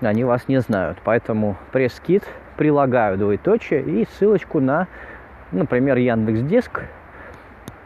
они 0.00 0.24
вас 0.24 0.48
не 0.48 0.60
знают. 0.60 0.98
Поэтому 1.04 1.56
пресс-кит 1.72 2.24
прилагаю 2.56 3.18
двоеточие 3.18 3.82
и 3.82 4.06
ссылочку 4.06 4.60
на 4.60 4.88
например, 5.54 5.96
Яндекс 5.96 6.40
Диск, 6.40 6.82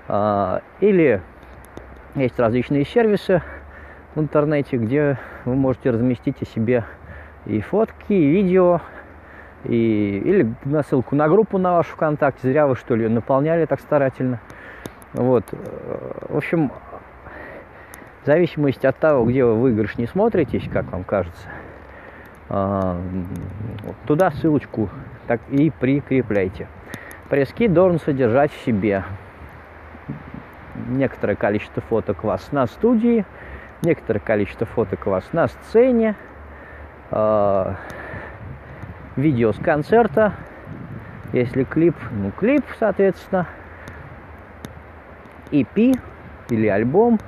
а, 0.09 0.63
или 0.81 1.21
есть 2.15 2.39
различные 2.39 2.85
сервисы 2.85 3.43
в 4.15 4.21
интернете, 4.21 4.77
где 4.77 5.19
вы 5.45 5.55
можете 5.55 5.91
разместить 5.91 6.43
о 6.43 6.47
себе 6.47 6.85
и 7.47 7.61
фотки, 7.61 8.13
и 8.13 8.27
видео, 8.27 8.81
и, 9.65 10.23
или 10.25 10.55
на 10.65 10.83
ссылку 10.83 11.15
на 11.15 11.29
группу 11.29 11.59
на 11.59 11.75
вашу 11.75 11.93
ВКонтакте. 11.93 12.49
Зря 12.49 12.67
вы, 12.67 12.75
что 12.75 12.95
ли, 12.95 13.09
наполняли 13.09 13.67
так 13.67 13.81
старательно. 13.81 14.41
Вот. 15.13 15.45
В 16.29 16.37
общем, 16.37 16.71
в 18.23 18.27
зависимости 18.27 18.87
от 18.87 18.97
того, 18.99 19.25
где 19.25 19.45
вы 19.45 19.55
выигрыш 19.55 19.97
не 19.97 20.07
смотритесь, 20.07 20.69
как 20.71 20.91
вам 20.91 21.05
кажется, 21.05 21.49
туда 22.49 24.31
ссылочку 24.31 24.89
так 25.27 25.41
и 25.51 25.71
прикрепляйте. 25.71 26.67
Пресс-кит 27.29 27.73
должен 27.73 28.01
содержать 28.01 28.51
в 28.51 28.65
себе 28.65 29.05
некоторое 30.89 31.37
количество 31.37 31.83
фоток 31.83 32.25
вас 32.25 32.51
на 32.53 32.67
студии, 32.67 33.27
некоторое 33.83 34.21
количество 34.21 34.67
фоток 34.67 35.07
вас 35.07 35.25
на 35.33 35.49
сцене, 35.49 36.15
э, 37.11 37.75
видео 39.17 39.53
с 39.53 39.59
концерта, 39.59 40.33
если 41.33 41.65
клип, 41.65 41.97
ну 42.11 42.31
клип, 42.31 42.65
соответственно, 42.79 43.47
EP 45.51 45.99
или 46.49 46.67
альбом, 46.67 47.19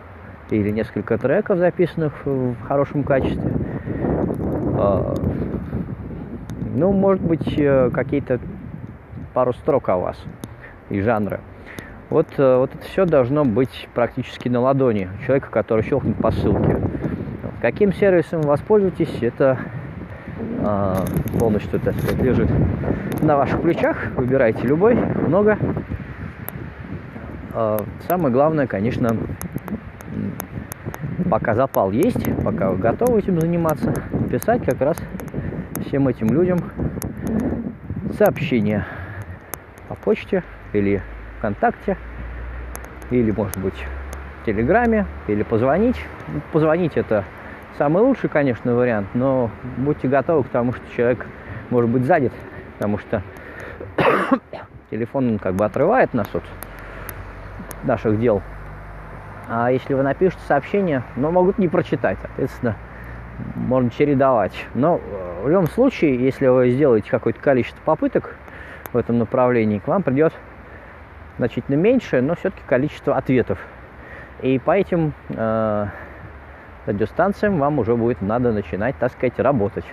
или 0.48 0.70
несколько 0.70 1.18
треков, 1.18 1.58
записанных 1.58 2.24
в 2.24 2.54
хорошем 2.62 3.04
качестве. 3.04 3.52
Э, 4.80 5.14
ну, 6.74 6.92
может 6.92 7.22
быть, 7.22 7.58
э, 7.58 7.90
какие-то 7.92 8.40
пару 9.34 9.52
строк 9.52 9.88
о 9.90 9.98
вас 9.98 10.16
и 10.88 11.00
жанра. 11.00 11.40
Вот, 12.08 12.26
э, 12.38 12.56
вот 12.56 12.74
это 12.74 12.82
все 12.84 13.04
должно 13.04 13.44
быть 13.44 13.88
практически 13.94 14.48
на 14.48 14.60
ладони 14.60 15.08
человека, 15.26 15.48
который 15.50 15.84
щелкнет 15.84 16.16
по 16.16 16.30
ссылке. 16.30 16.78
Каким 17.60 17.92
сервисом 17.92 18.40
воспользуетесь, 18.40 19.22
это 19.22 19.58
э, 20.38 20.94
полностью 21.38 21.78
так 21.78 21.94
сказать, 21.96 22.22
лежит 22.22 22.48
на 23.20 23.36
ваших 23.36 23.60
плечах. 23.60 23.96
Выбирайте 24.16 24.66
любой, 24.66 24.94
много. 24.94 25.58
Э, 27.52 27.78
самое 28.08 28.32
главное, 28.32 28.66
конечно, 28.66 29.14
пока 31.30 31.54
запал 31.54 31.90
есть, 31.90 32.24
пока 32.42 32.70
вы 32.70 32.78
готовы 32.78 33.18
этим 33.18 33.38
заниматься, 33.38 33.92
писать 34.30 34.64
как 34.64 34.80
раз 34.80 34.96
всем 35.86 36.06
этим 36.06 36.28
людям 36.28 36.60
сообщения 38.16 38.86
по 39.88 39.96
почте 39.96 40.44
или 40.72 41.02
ВКонтакте, 41.38 41.96
или, 43.10 43.32
может 43.32 43.58
быть, 43.58 43.74
в 44.40 44.46
Телеграме, 44.46 45.06
или 45.26 45.42
позвонить. 45.42 45.96
Позвонить 46.52 46.96
это 46.96 47.24
самый 47.76 48.02
лучший, 48.04 48.30
конечно, 48.30 48.74
вариант, 48.76 49.08
но 49.14 49.50
будьте 49.76 50.06
готовы 50.06 50.44
к 50.44 50.48
тому, 50.48 50.72
что 50.72 50.82
человек 50.94 51.26
может 51.70 51.90
быть 51.90 52.04
занят, 52.04 52.32
потому 52.74 52.98
что 52.98 53.22
телефон 54.92 55.32
он 55.32 55.38
как 55.40 55.54
бы 55.54 55.64
отрывает 55.64 56.14
нас 56.14 56.28
от 56.32 56.44
наших 57.82 58.20
дел. 58.20 58.42
А 59.48 59.72
если 59.72 59.94
вы 59.94 60.04
напишете 60.04 60.42
сообщение, 60.46 61.02
но 61.16 61.32
могут 61.32 61.58
не 61.58 61.66
прочитать, 61.66 62.18
соответственно, 62.22 62.76
можно 63.56 63.90
чередовать. 63.90 64.66
Но 64.74 64.98
э, 64.98 65.44
в 65.44 65.48
любом 65.48 65.66
случае, 65.66 66.16
если 66.16 66.46
вы 66.46 66.70
сделаете 66.70 67.10
какое-то 67.10 67.40
количество 67.40 67.80
попыток, 67.84 68.36
в 68.92 68.96
этом 68.96 69.18
направлении, 69.18 69.78
к 69.78 69.86
вам 69.86 70.02
придет 70.02 70.32
значительно 71.38 71.76
меньше, 71.76 72.20
но 72.20 72.34
все-таки 72.34 72.62
количество 72.66 73.16
ответов. 73.16 73.58
И 74.42 74.58
по 74.58 74.72
этим 74.72 75.12
э, 75.28 75.86
радиостанциям 76.86 77.58
вам 77.58 77.78
уже 77.78 77.94
будет 77.94 78.20
надо 78.22 78.52
начинать, 78.52 78.96
так 78.98 79.12
сказать, 79.12 79.38
работать. 79.38 79.84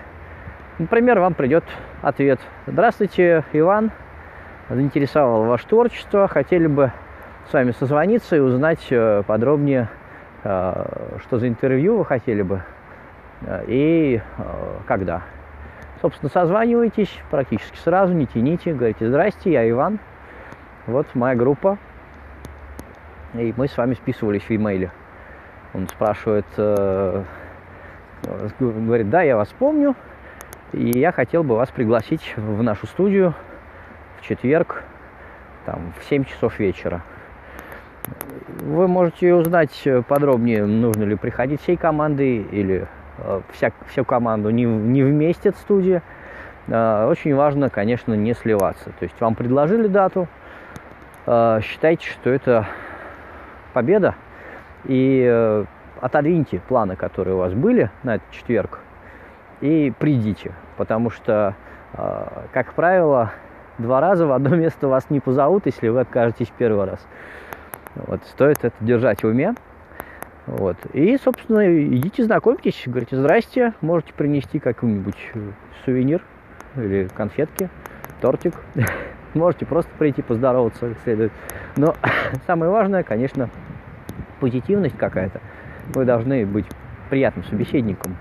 Например, 0.78 1.18
вам 1.20 1.34
придет 1.34 1.64
ответ. 2.02 2.40
Здравствуйте, 2.66 3.44
Иван. 3.52 3.90
Заинтересовало 4.68 5.46
ваше 5.46 5.66
творчество. 5.66 6.28
Хотели 6.28 6.66
бы 6.66 6.92
с 7.48 7.52
вами 7.52 7.72
созвониться 7.72 8.36
и 8.36 8.40
узнать 8.40 8.86
э, 8.90 9.22
подробнее, 9.26 9.88
э, 10.44 11.18
что 11.22 11.38
за 11.38 11.48
интервью 11.48 11.98
вы 11.98 12.04
хотели 12.04 12.42
бы 12.42 12.62
и 13.66 14.20
когда. 14.86 15.22
Собственно, 16.00 16.30
созваниваетесь 16.30 17.12
практически 17.30 17.76
сразу, 17.78 18.12
не 18.12 18.26
тяните, 18.26 18.72
говорите, 18.72 19.08
здрасте, 19.08 19.52
я 19.52 19.68
Иван, 19.68 19.98
вот 20.86 21.06
моя 21.14 21.34
группа, 21.34 21.76
и 23.34 23.52
мы 23.56 23.66
с 23.66 23.76
вами 23.76 23.94
списывались 23.94 24.42
в 24.42 24.50
имейле. 24.50 24.92
Он 25.74 25.88
спрашивает, 25.88 26.46
э, 26.56 27.24
говорит, 28.60 29.10
да, 29.10 29.22
я 29.22 29.36
вас 29.36 29.48
помню, 29.58 29.96
и 30.72 30.98
я 30.98 31.10
хотел 31.10 31.42
бы 31.42 31.56
вас 31.56 31.70
пригласить 31.70 32.34
в 32.36 32.62
нашу 32.62 32.86
студию 32.86 33.34
в 34.20 34.22
четверг, 34.22 34.84
там, 35.66 35.92
в 35.98 36.04
7 36.04 36.24
часов 36.24 36.60
вечера. 36.60 37.02
Вы 38.60 38.86
можете 38.86 39.34
узнать 39.34 39.86
подробнее, 40.06 40.64
нужно 40.64 41.02
ли 41.04 41.16
приходить 41.16 41.60
всей 41.60 41.76
командой 41.76 42.38
или 42.38 42.86
Э, 42.86 42.97
вся, 43.52 43.72
всю 43.88 44.04
команду 44.04 44.50
не, 44.50 44.64
не 44.64 45.02
вместит 45.02 45.56
студия. 45.56 46.02
Э, 46.68 47.06
очень 47.08 47.34
важно, 47.34 47.70
конечно, 47.70 48.14
не 48.14 48.34
сливаться. 48.34 48.90
То 48.98 49.04
есть 49.04 49.20
вам 49.20 49.34
предложили 49.34 49.86
дату, 49.86 50.28
э, 51.26 51.60
считайте, 51.62 52.08
что 52.08 52.30
это 52.30 52.66
победа, 53.72 54.14
и 54.84 55.64
отодвиньте 56.00 56.60
планы, 56.68 56.96
которые 56.96 57.34
у 57.34 57.38
вас 57.38 57.52
были 57.52 57.90
на 58.02 58.16
этот 58.16 58.30
четверг, 58.30 58.78
и 59.60 59.92
придите. 59.98 60.52
Потому 60.76 61.10
что, 61.10 61.54
как 62.52 62.72
правило, 62.74 63.32
два 63.78 64.00
раза 64.00 64.26
в 64.26 64.32
одно 64.32 64.50
место 64.56 64.88
вас 64.88 65.10
не 65.10 65.20
позовут, 65.20 65.66
если 65.66 65.88
вы 65.88 66.00
откажетесь 66.00 66.52
первый 66.56 66.86
раз. 66.86 67.06
Вот, 67.94 68.20
стоит 68.26 68.64
это 68.64 68.76
держать 68.80 69.22
в 69.22 69.26
уме. 69.26 69.54
Вот. 70.48 70.76
И, 70.94 71.18
собственно, 71.22 71.82
идите 71.82 72.24
знакомьтесь, 72.24 72.82
говорите, 72.86 73.16
здрасте, 73.16 73.74
можете 73.82 74.14
принести 74.14 74.58
какой-нибудь 74.58 75.18
э, 75.34 75.50
сувенир 75.84 76.22
или 76.76 77.08
конфетки, 77.14 77.68
тортик. 78.20 78.54
Можете 79.34 79.66
просто 79.66 79.90
прийти 79.98 80.22
поздороваться 80.22 80.88
как 80.88 80.98
следует. 81.04 81.32
Но 81.76 81.94
самое 82.46 82.72
важное, 82.72 83.02
конечно, 83.02 83.50
позитивность 84.40 84.96
какая-то. 84.96 85.42
Вы 85.94 86.06
должны 86.06 86.46
быть 86.46 86.64
приятным 87.10 87.44
собеседником. 87.44 88.16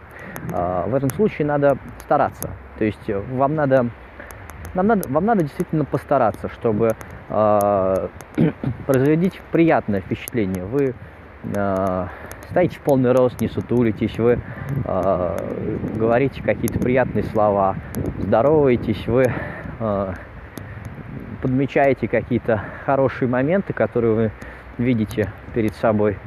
А, 0.51 0.85
в 0.85 0.95
этом 0.95 1.09
случае 1.11 1.47
надо 1.47 1.77
стараться. 1.99 2.49
То 2.77 2.83
есть 2.83 3.09
э, 3.09 3.17
вам 3.17 3.55
надо, 3.55 3.87
нам 4.73 4.87
надо, 4.87 5.07
вам 5.09 5.25
надо 5.25 5.43
действительно 5.43 5.85
постараться, 5.85 6.49
чтобы 6.49 6.91
э, 7.29 8.07
производить 8.85 9.39
приятное 9.51 10.01
впечатление. 10.01 10.65
Вы 10.65 10.93
стоите 12.49 12.77
в 12.77 12.81
полный 12.81 13.11
рост, 13.11 13.39
не 13.41 13.47
сутулитесь, 13.47 14.17
вы 14.17 14.39
э, 14.85 15.37
говорите 15.95 16.41
какие-то 16.41 16.79
приятные 16.79 17.23
слова, 17.23 17.75
здороваетесь, 18.19 19.05
вы 19.07 19.25
э, 19.79 20.13
подмечаете 21.41 22.07
какие-то 22.07 22.63
хорошие 22.85 23.27
моменты, 23.27 23.73
которые 23.73 24.13
вы 24.13 24.31
видите 24.77 25.31
перед 25.53 25.73
собой 25.75 26.17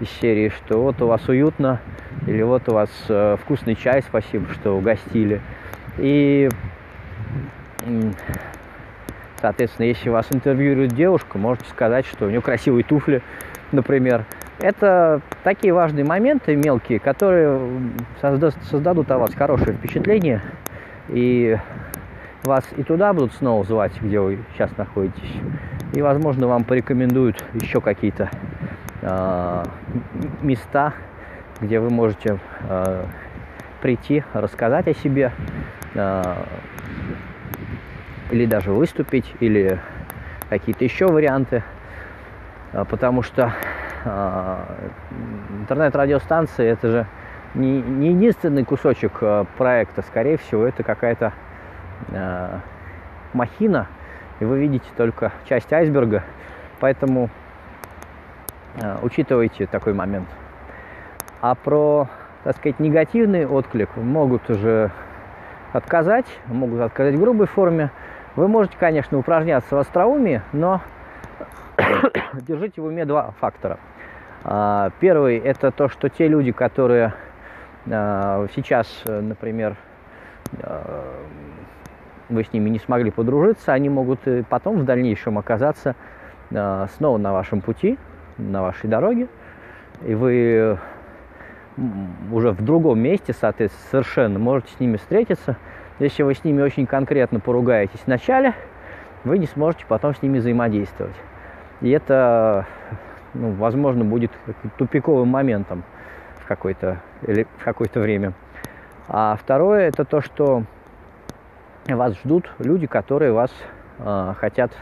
из 0.00 0.10
серии, 0.20 0.50
что 0.50 0.82
вот 0.82 1.00
у 1.02 1.06
вас 1.06 1.28
уютно, 1.28 1.80
или 2.26 2.42
вот 2.42 2.68
у 2.68 2.72
вас 2.72 2.90
э, 3.08 3.36
вкусный 3.42 3.74
чай, 3.76 4.02
спасибо, 4.02 4.46
что 4.54 4.76
угостили. 4.76 5.40
И, 5.98 6.48
соответственно, 9.40 9.86
если 9.86 10.08
вас 10.10 10.26
интервьюирует 10.30 10.92
девушка, 10.92 11.38
можете 11.38 11.68
сказать, 11.70 12.06
что 12.06 12.26
у 12.26 12.28
нее 12.28 12.42
красивые 12.42 12.84
туфли, 12.84 13.22
например. 13.72 14.24
Это 14.58 15.20
такие 15.44 15.72
важные 15.74 16.04
моменты 16.04 16.56
мелкие, 16.56 16.98
которые 16.98 17.60
создадут 18.20 19.10
о 19.10 19.18
вас 19.18 19.34
хорошее 19.34 19.76
впечатление, 19.76 20.40
и 21.08 21.58
вас 22.42 22.64
и 22.76 22.82
туда 22.82 23.12
будут 23.12 23.34
снова 23.34 23.64
звать, 23.64 23.92
где 24.00 24.18
вы 24.18 24.38
сейчас 24.54 24.70
находитесь, 24.78 25.32
и, 25.92 26.00
возможно, 26.00 26.46
вам 26.46 26.64
порекомендуют 26.64 27.44
еще 27.54 27.80
какие-то 27.80 28.30
э, 29.02 29.64
места, 30.40 30.94
где 31.60 31.78
вы 31.78 31.90
можете 31.90 32.38
э, 32.68 33.04
прийти, 33.82 34.24
рассказать 34.32 34.88
о 34.88 34.94
себе, 34.94 35.32
э, 35.94 36.22
или 38.30 38.46
даже 38.46 38.72
выступить, 38.72 39.32
или 39.40 39.78
какие-то 40.48 40.84
еще 40.84 41.06
варианты, 41.06 41.62
э, 42.72 42.84
потому 42.88 43.22
что 43.22 43.52
интернет-радиостанции 45.60 46.66
это 46.66 46.88
же 46.88 47.06
не, 47.54 47.80
не 47.80 48.10
единственный 48.10 48.64
кусочек 48.64 49.12
э, 49.20 49.44
проекта, 49.56 50.02
скорее 50.02 50.36
всего, 50.36 50.64
это 50.64 50.82
какая-то 50.82 51.32
э, 52.08 52.58
махина, 53.32 53.86
и 54.40 54.44
вы 54.44 54.58
видите 54.58 54.86
только 54.96 55.32
часть 55.48 55.72
айсберга, 55.72 56.22
поэтому 56.80 57.30
э, 58.80 58.96
учитывайте 59.02 59.66
такой 59.66 59.94
момент. 59.94 60.28
А 61.40 61.54
про, 61.54 62.08
так 62.44 62.56
сказать, 62.56 62.78
негативный 62.78 63.46
отклик 63.46 63.96
могут 63.96 64.48
уже 64.50 64.90
отказать, 65.72 66.26
могут 66.46 66.80
отказать 66.80 67.14
в 67.14 67.20
грубой 67.20 67.46
форме. 67.46 67.90
Вы 68.34 68.48
можете, 68.48 68.76
конечно, 68.78 69.18
упражняться 69.18 69.76
в 69.76 69.78
остроумии, 69.78 70.42
но 70.52 70.82
держите 72.34 72.80
в 72.80 72.84
уме 72.84 73.04
два 73.04 73.32
фактора. 73.40 73.78
А, 74.48 74.90
первый– 75.00 75.38
это 75.44 75.72
то, 75.72 75.88
что 75.88 76.08
те 76.08 76.28
люди, 76.28 76.52
которые 76.52 77.14
а, 77.90 78.46
сейчас, 78.54 78.86
например, 79.04 79.76
а, 80.62 81.16
вы 82.28 82.44
с 82.44 82.52
ними 82.52 82.70
не 82.70 82.78
смогли 82.78 83.10
подружиться, 83.10 83.72
они 83.72 83.88
могут 83.88 84.20
потом 84.48 84.78
в 84.78 84.84
дальнейшем 84.84 85.36
оказаться 85.38 85.96
снова 86.48 87.18
на 87.18 87.32
вашем 87.32 87.60
пути, 87.60 87.98
на 88.38 88.62
вашей 88.62 88.88
дороге, 88.88 89.26
и 90.04 90.14
вы 90.14 90.78
уже 92.30 92.52
в 92.52 92.64
другом 92.64 93.00
месте, 93.00 93.32
соответственно, 93.32 93.88
совершенно 93.90 94.38
можете 94.38 94.72
с 94.74 94.78
ними 94.78 94.96
встретиться. 94.96 95.56
Если 95.98 96.22
вы 96.22 96.34
с 96.34 96.44
ними 96.44 96.62
очень 96.62 96.86
конкретно 96.86 97.40
поругаетесь 97.40 97.98
в 97.98 98.06
начале, 98.06 98.54
вы 99.24 99.38
не 99.38 99.46
сможете 99.46 99.86
потом 99.88 100.14
с 100.14 100.22
ними 100.22 100.38
взаимодействовать. 100.38 101.16
И 101.80 101.90
это, 101.90 102.66
ну, 103.34 103.52
возможно, 103.52 104.04
будет 104.04 104.30
тупиковым 104.78 105.28
моментом 105.28 105.84
в 106.38 106.46
какое-то 106.46 107.00
или 107.22 107.46
в 107.58 107.64
какое-то 107.64 108.00
время. 108.00 108.32
А 109.08 109.36
второе 109.36 109.88
это 109.88 110.04
то, 110.04 110.20
что 110.20 110.64
вас 111.86 112.16
ждут 112.18 112.50
люди, 112.58 112.86
которые 112.86 113.32
вас 113.32 113.50
э, 113.98 114.34
хотят 114.38 114.72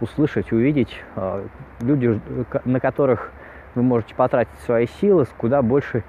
услышать, 0.00 0.52
увидеть, 0.52 0.96
э, 1.16 1.46
люди, 1.80 2.20
на 2.64 2.80
которых 2.80 3.30
вы 3.74 3.82
можете 3.82 4.14
потратить 4.14 4.58
свои 4.64 4.86
силы 5.00 5.24
с 5.24 5.28
куда 5.36 5.62
больше 5.62 6.02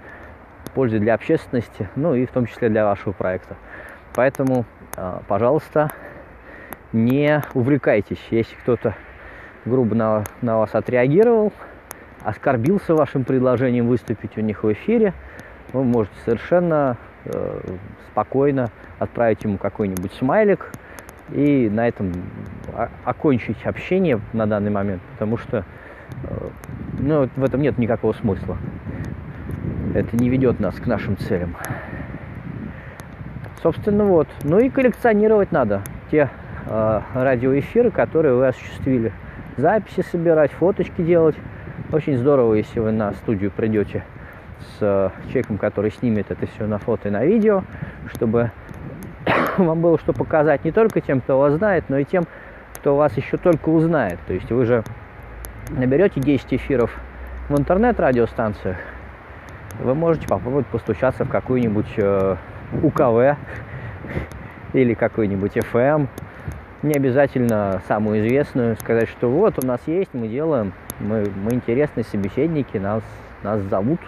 пользы 0.74 1.00
для 1.00 1.14
общественности, 1.14 1.90
ну 1.96 2.16
и 2.16 2.26
в 2.26 2.32
том 2.32 2.46
числе 2.46 2.70
для 2.70 2.86
вашего 2.86 3.12
проекта. 3.12 3.56
Поэтому, 4.14 4.66
а, 4.96 5.22
пожалуйста, 5.28 5.90
не 6.94 7.42
увлекайтесь, 7.54 8.26
если 8.30 8.56
кто-то 8.56 8.96
грубо 9.66 9.96
на, 9.96 10.24
на 10.42 10.58
вас 10.58 10.74
отреагировал, 10.74 11.54
оскорбился 12.24 12.96
вашим 12.96 13.24
предложением 13.24 13.88
выступить 13.88 14.38
у 14.38 14.42
них 14.42 14.64
в 14.64 14.72
эфире, 14.74 15.14
вы 15.74 15.84
можете 15.84 16.16
совершенно 16.26 16.98
э, 17.26 17.60
спокойно 18.12 18.70
отправить 19.00 19.44
ему 19.44 19.58
какой-нибудь 19.58 20.14
смайлик 20.14 20.72
и 21.32 21.70
на 21.72 21.88
этом 21.88 22.12
окончить 23.06 23.66
общение 23.66 24.20
на 24.34 24.46
данный 24.46 24.72
момент, 24.72 25.02
потому 25.14 25.38
что 25.38 25.64
э, 26.24 26.50
ну, 27.00 27.30
в 27.36 27.44
этом 27.44 27.62
нет 27.62 27.78
никакого 27.78 28.14
смысла. 28.14 28.58
Это 29.94 30.16
не 30.16 30.30
ведет 30.30 30.60
нас 30.60 30.76
к 30.76 30.86
нашим 30.86 31.18
целям. 31.18 31.56
Собственно, 33.62 34.06
вот. 34.06 34.28
Ну 34.44 34.60
и 34.60 34.70
коллекционировать 34.70 35.52
надо 35.52 35.82
те 36.10 36.30
э, 36.66 37.02
радиоэфиры, 37.14 37.92
которые 37.92 38.36
вы 38.36 38.48
осуществили. 38.48 39.14
Записи 39.58 40.02
собирать, 40.10 40.52
фоточки 40.52 41.02
делать. 41.02 41.36
Очень 41.92 42.18
здорово, 42.18 42.54
если 42.54 42.80
вы 42.80 42.92
на 42.92 43.12
студию 43.14 43.52
придете 43.52 44.04
с 44.60 44.78
э, 44.82 45.10
человеком, 45.28 45.58
который 45.58 45.92
снимет 45.92 46.32
это 46.32 46.46
все 46.48 46.68
на 46.68 46.78
фото 46.78 47.10
и 47.10 47.12
на 47.12 47.26
видео, 47.26 47.64
чтобы 48.14 48.52
вам 49.58 49.82
было 49.82 49.98
что 50.00 50.14
показать 50.14 50.64
не 50.64 50.72
только 50.72 51.02
тем, 51.02 51.20
кто 51.20 51.38
вас 51.38 51.54
знает, 51.54 51.86
но 51.90 51.98
и 51.98 52.06
тем, 52.06 52.24
кто 52.76 52.96
вас 52.96 53.18
еще 53.18 53.38
только 53.38 53.70
узнает. 53.70 54.20
То 54.26 54.34
есть 54.34 54.50
вы 54.52 54.66
же 54.66 54.84
наберете 55.70 56.22
10 56.22 56.54
эфиров 56.54 56.98
в 57.50 57.60
интернет-радиостанциях, 57.60 58.78
вы 59.80 59.96
можете 59.96 60.28
попробовать 60.28 60.68
постучаться 60.68 61.26
в 61.26 61.30
какую-нибудь 61.30 61.94
э, 61.98 62.36
УКВ 62.82 63.38
или 64.74 64.94
какой-нибудь 64.94 65.58
FM. 65.58 66.08
Не 66.84 66.94
обязательно 66.96 67.80
самую 67.88 68.26
известную, 68.26 68.76
сказать, 68.76 69.08
что 69.08 69.30
вот 69.30 69.64
у 69.64 69.68
нас 69.68 69.80
есть, 69.86 70.10
мы 70.14 70.28
делаем, 70.28 70.74
мы, 71.00 71.32
мы 71.44 71.54
интересные 71.54 72.04
собеседники, 72.04 72.78
нас, 72.78 73.04
нас 73.44 73.62
зовут. 73.62 74.00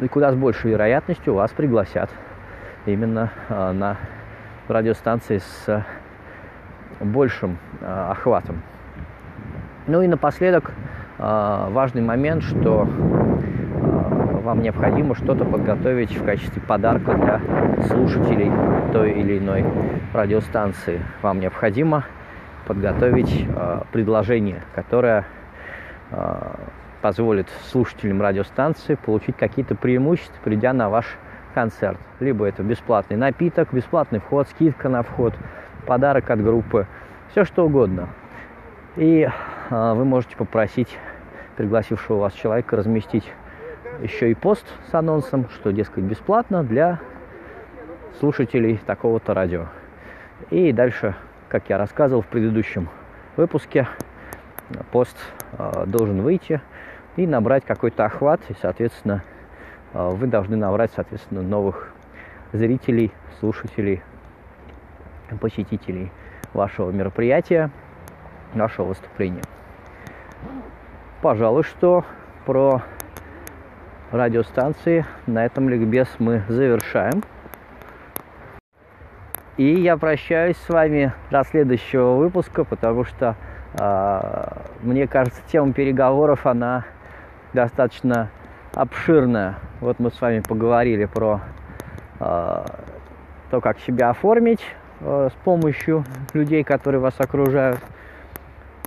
И 0.00 0.08
куда 0.08 0.32
с 0.32 0.34
большей 0.34 0.72
вероятностью 0.72 1.34
вас 1.34 1.52
пригласят 1.52 2.10
именно 2.86 3.30
э, 3.48 3.70
на 3.70 3.96
радиостанции 4.66 5.38
с 5.38 5.68
э, 5.68 5.84
большим 6.98 7.58
э, 7.80 8.06
охватом. 8.10 8.60
Ну 9.86 10.02
и 10.02 10.08
напоследок 10.08 10.72
важный 11.18 12.02
момент, 12.02 12.42
что 12.42 12.88
вам 14.42 14.60
необходимо 14.60 15.14
что-то 15.14 15.44
подготовить 15.44 16.16
в 16.16 16.24
качестве 16.24 16.60
подарка 16.60 17.14
для 17.14 17.40
слушателей 17.86 18.50
той 18.92 19.12
или 19.12 19.38
иной 19.38 19.64
радиостанции. 20.12 21.00
Вам 21.22 21.40
необходимо 21.40 22.04
подготовить 22.66 23.46
э, 23.48 23.80
предложение, 23.92 24.62
которое 24.74 25.24
э, 26.10 26.54
позволит 27.00 27.48
слушателям 27.64 28.20
радиостанции 28.20 28.96
получить 28.96 29.36
какие-то 29.36 29.74
преимущества, 29.74 30.36
придя 30.44 30.72
на 30.72 30.90
ваш 30.90 31.06
концерт. 31.54 31.98
Либо 32.20 32.46
это 32.46 32.62
бесплатный 32.62 33.16
напиток, 33.16 33.72
бесплатный 33.72 34.18
вход, 34.18 34.48
скидка 34.48 34.88
на 34.88 35.02
вход, 35.02 35.34
подарок 35.86 36.30
от 36.30 36.42
группы, 36.42 36.86
все 37.30 37.44
что 37.44 37.66
угодно. 37.66 38.08
И 38.96 39.28
э, 39.70 39.92
вы 39.94 40.04
можете 40.04 40.36
попросить 40.36 40.98
пригласившего 41.56 42.18
вас 42.18 42.32
человека 42.32 42.76
разместить 42.76 43.30
еще 44.02 44.30
и 44.30 44.34
пост 44.34 44.66
с 44.90 44.94
анонсом, 44.94 45.48
что, 45.50 45.70
дескать, 45.70 46.04
бесплатно 46.04 46.64
для 46.64 46.98
слушателей 48.18 48.78
такого-то 48.84 49.32
радио. 49.32 49.66
И 50.50 50.72
дальше, 50.72 51.14
как 51.48 51.68
я 51.68 51.78
рассказывал 51.78 52.22
в 52.22 52.26
предыдущем 52.26 52.88
выпуске, 53.36 53.86
пост 54.90 55.16
э, 55.52 55.84
должен 55.86 56.22
выйти 56.22 56.60
и 57.16 57.26
набрать 57.26 57.64
какой-то 57.64 58.04
охват, 58.04 58.40
и, 58.48 58.54
соответственно, 58.60 59.22
э, 59.92 60.10
вы 60.10 60.26
должны 60.26 60.56
набрать, 60.56 60.90
соответственно, 60.94 61.42
новых 61.42 61.92
зрителей, 62.52 63.12
слушателей, 63.38 64.02
посетителей 65.40 66.10
вашего 66.52 66.90
мероприятия, 66.90 67.70
вашего 68.54 68.88
выступления. 68.88 69.42
Пожалуй, 71.22 71.62
что 71.62 72.04
про 72.44 72.82
радиостанции. 74.12 75.04
На 75.26 75.44
этом 75.44 75.68
ликбез 75.68 76.08
мы 76.18 76.42
завершаем. 76.48 77.22
И 79.56 79.74
я 79.74 79.96
прощаюсь 79.96 80.56
с 80.56 80.68
вами 80.68 81.12
до 81.30 81.44
следующего 81.44 82.14
выпуска, 82.14 82.64
потому 82.64 83.04
что 83.04 83.36
э, 83.78 84.20
мне 84.82 85.06
кажется, 85.06 85.42
тема 85.46 85.72
переговоров, 85.72 86.46
она 86.46 86.84
достаточно 87.52 88.30
обширная. 88.74 89.56
Вот 89.80 89.98
мы 89.98 90.10
с 90.10 90.20
вами 90.20 90.40
поговорили 90.40 91.04
про 91.04 91.40
э, 92.20 92.64
то, 93.50 93.60
как 93.60 93.78
себя 93.80 94.10
оформить 94.10 94.64
э, 95.00 95.28
с 95.30 95.44
помощью 95.44 96.04
людей, 96.32 96.64
которые 96.64 97.00
вас 97.00 97.14
окружают, 97.18 97.80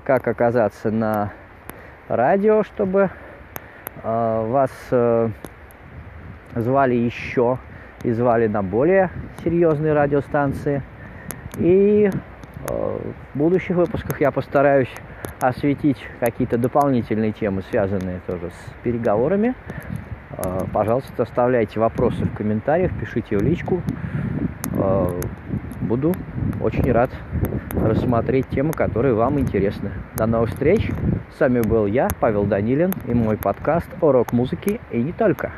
как 0.04 0.28
оказаться 0.28 0.90
на 0.90 1.32
радио, 2.08 2.64
чтобы 2.64 3.12
вас 4.04 4.72
э, 4.92 5.30
звали 6.56 6.96
еще 6.96 7.58
и 8.04 8.12
звали 8.12 8.48
на 8.48 8.62
более 8.62 9.10
серьезные 9.44 9.94
радиостанции. 9.94 10.84
И 11.58 12.10
э, 12.10 13.00
в 13.34 13.38
будущих 13.38 13.76
выпусках 13.76 14.22
я 14.22 14.32
постараюсь 14.32 14.92
осветить 15.40 15.98
какие-то 16.20 16.58
дополнительные 16.58 17.32
темы, 17.32 17.64
связанные 17.70 18.22
тоже 18.28 18.52
с 18.52 18.84
переговорами. 18.84 19.56
Э, 20.38 20.66
пожалуйста, 20.72 21.24
оставляйте 21.24 21.80
вопросы 21.80 22.26
в 22.26 22.36
комментариях, 22.36 22.92
пишите 23.00 23.38
в 23.38 23.42
личку. 23.42 23.82
Буду 25.82 26.14
очень 26.62 26.92
рад 26.92 27.10
рассмотреть 27.74 28.50
темы, 28.50 28.74
которые 28.74 29.14
вам 29.14 29.40
интересны. 29.40 29.92
До 30.16 30.26
новых 30.26 30.50
встреч! 30.50 30.92
С 31.36 31.40
вами 31.40 31.62
был 31.62 31.86
я, 31.86 32.08
Павел 32.20 32.46
Данилин, 32.46 32.94
и 33.08 33.14
мой 33.14 33.38
подкаст 33.38 33.88
о 34.02 34.12
рок-музыке 34.12 34.80
и 34.92 35.02
не 35.02 35.12
только. 35.12 35.52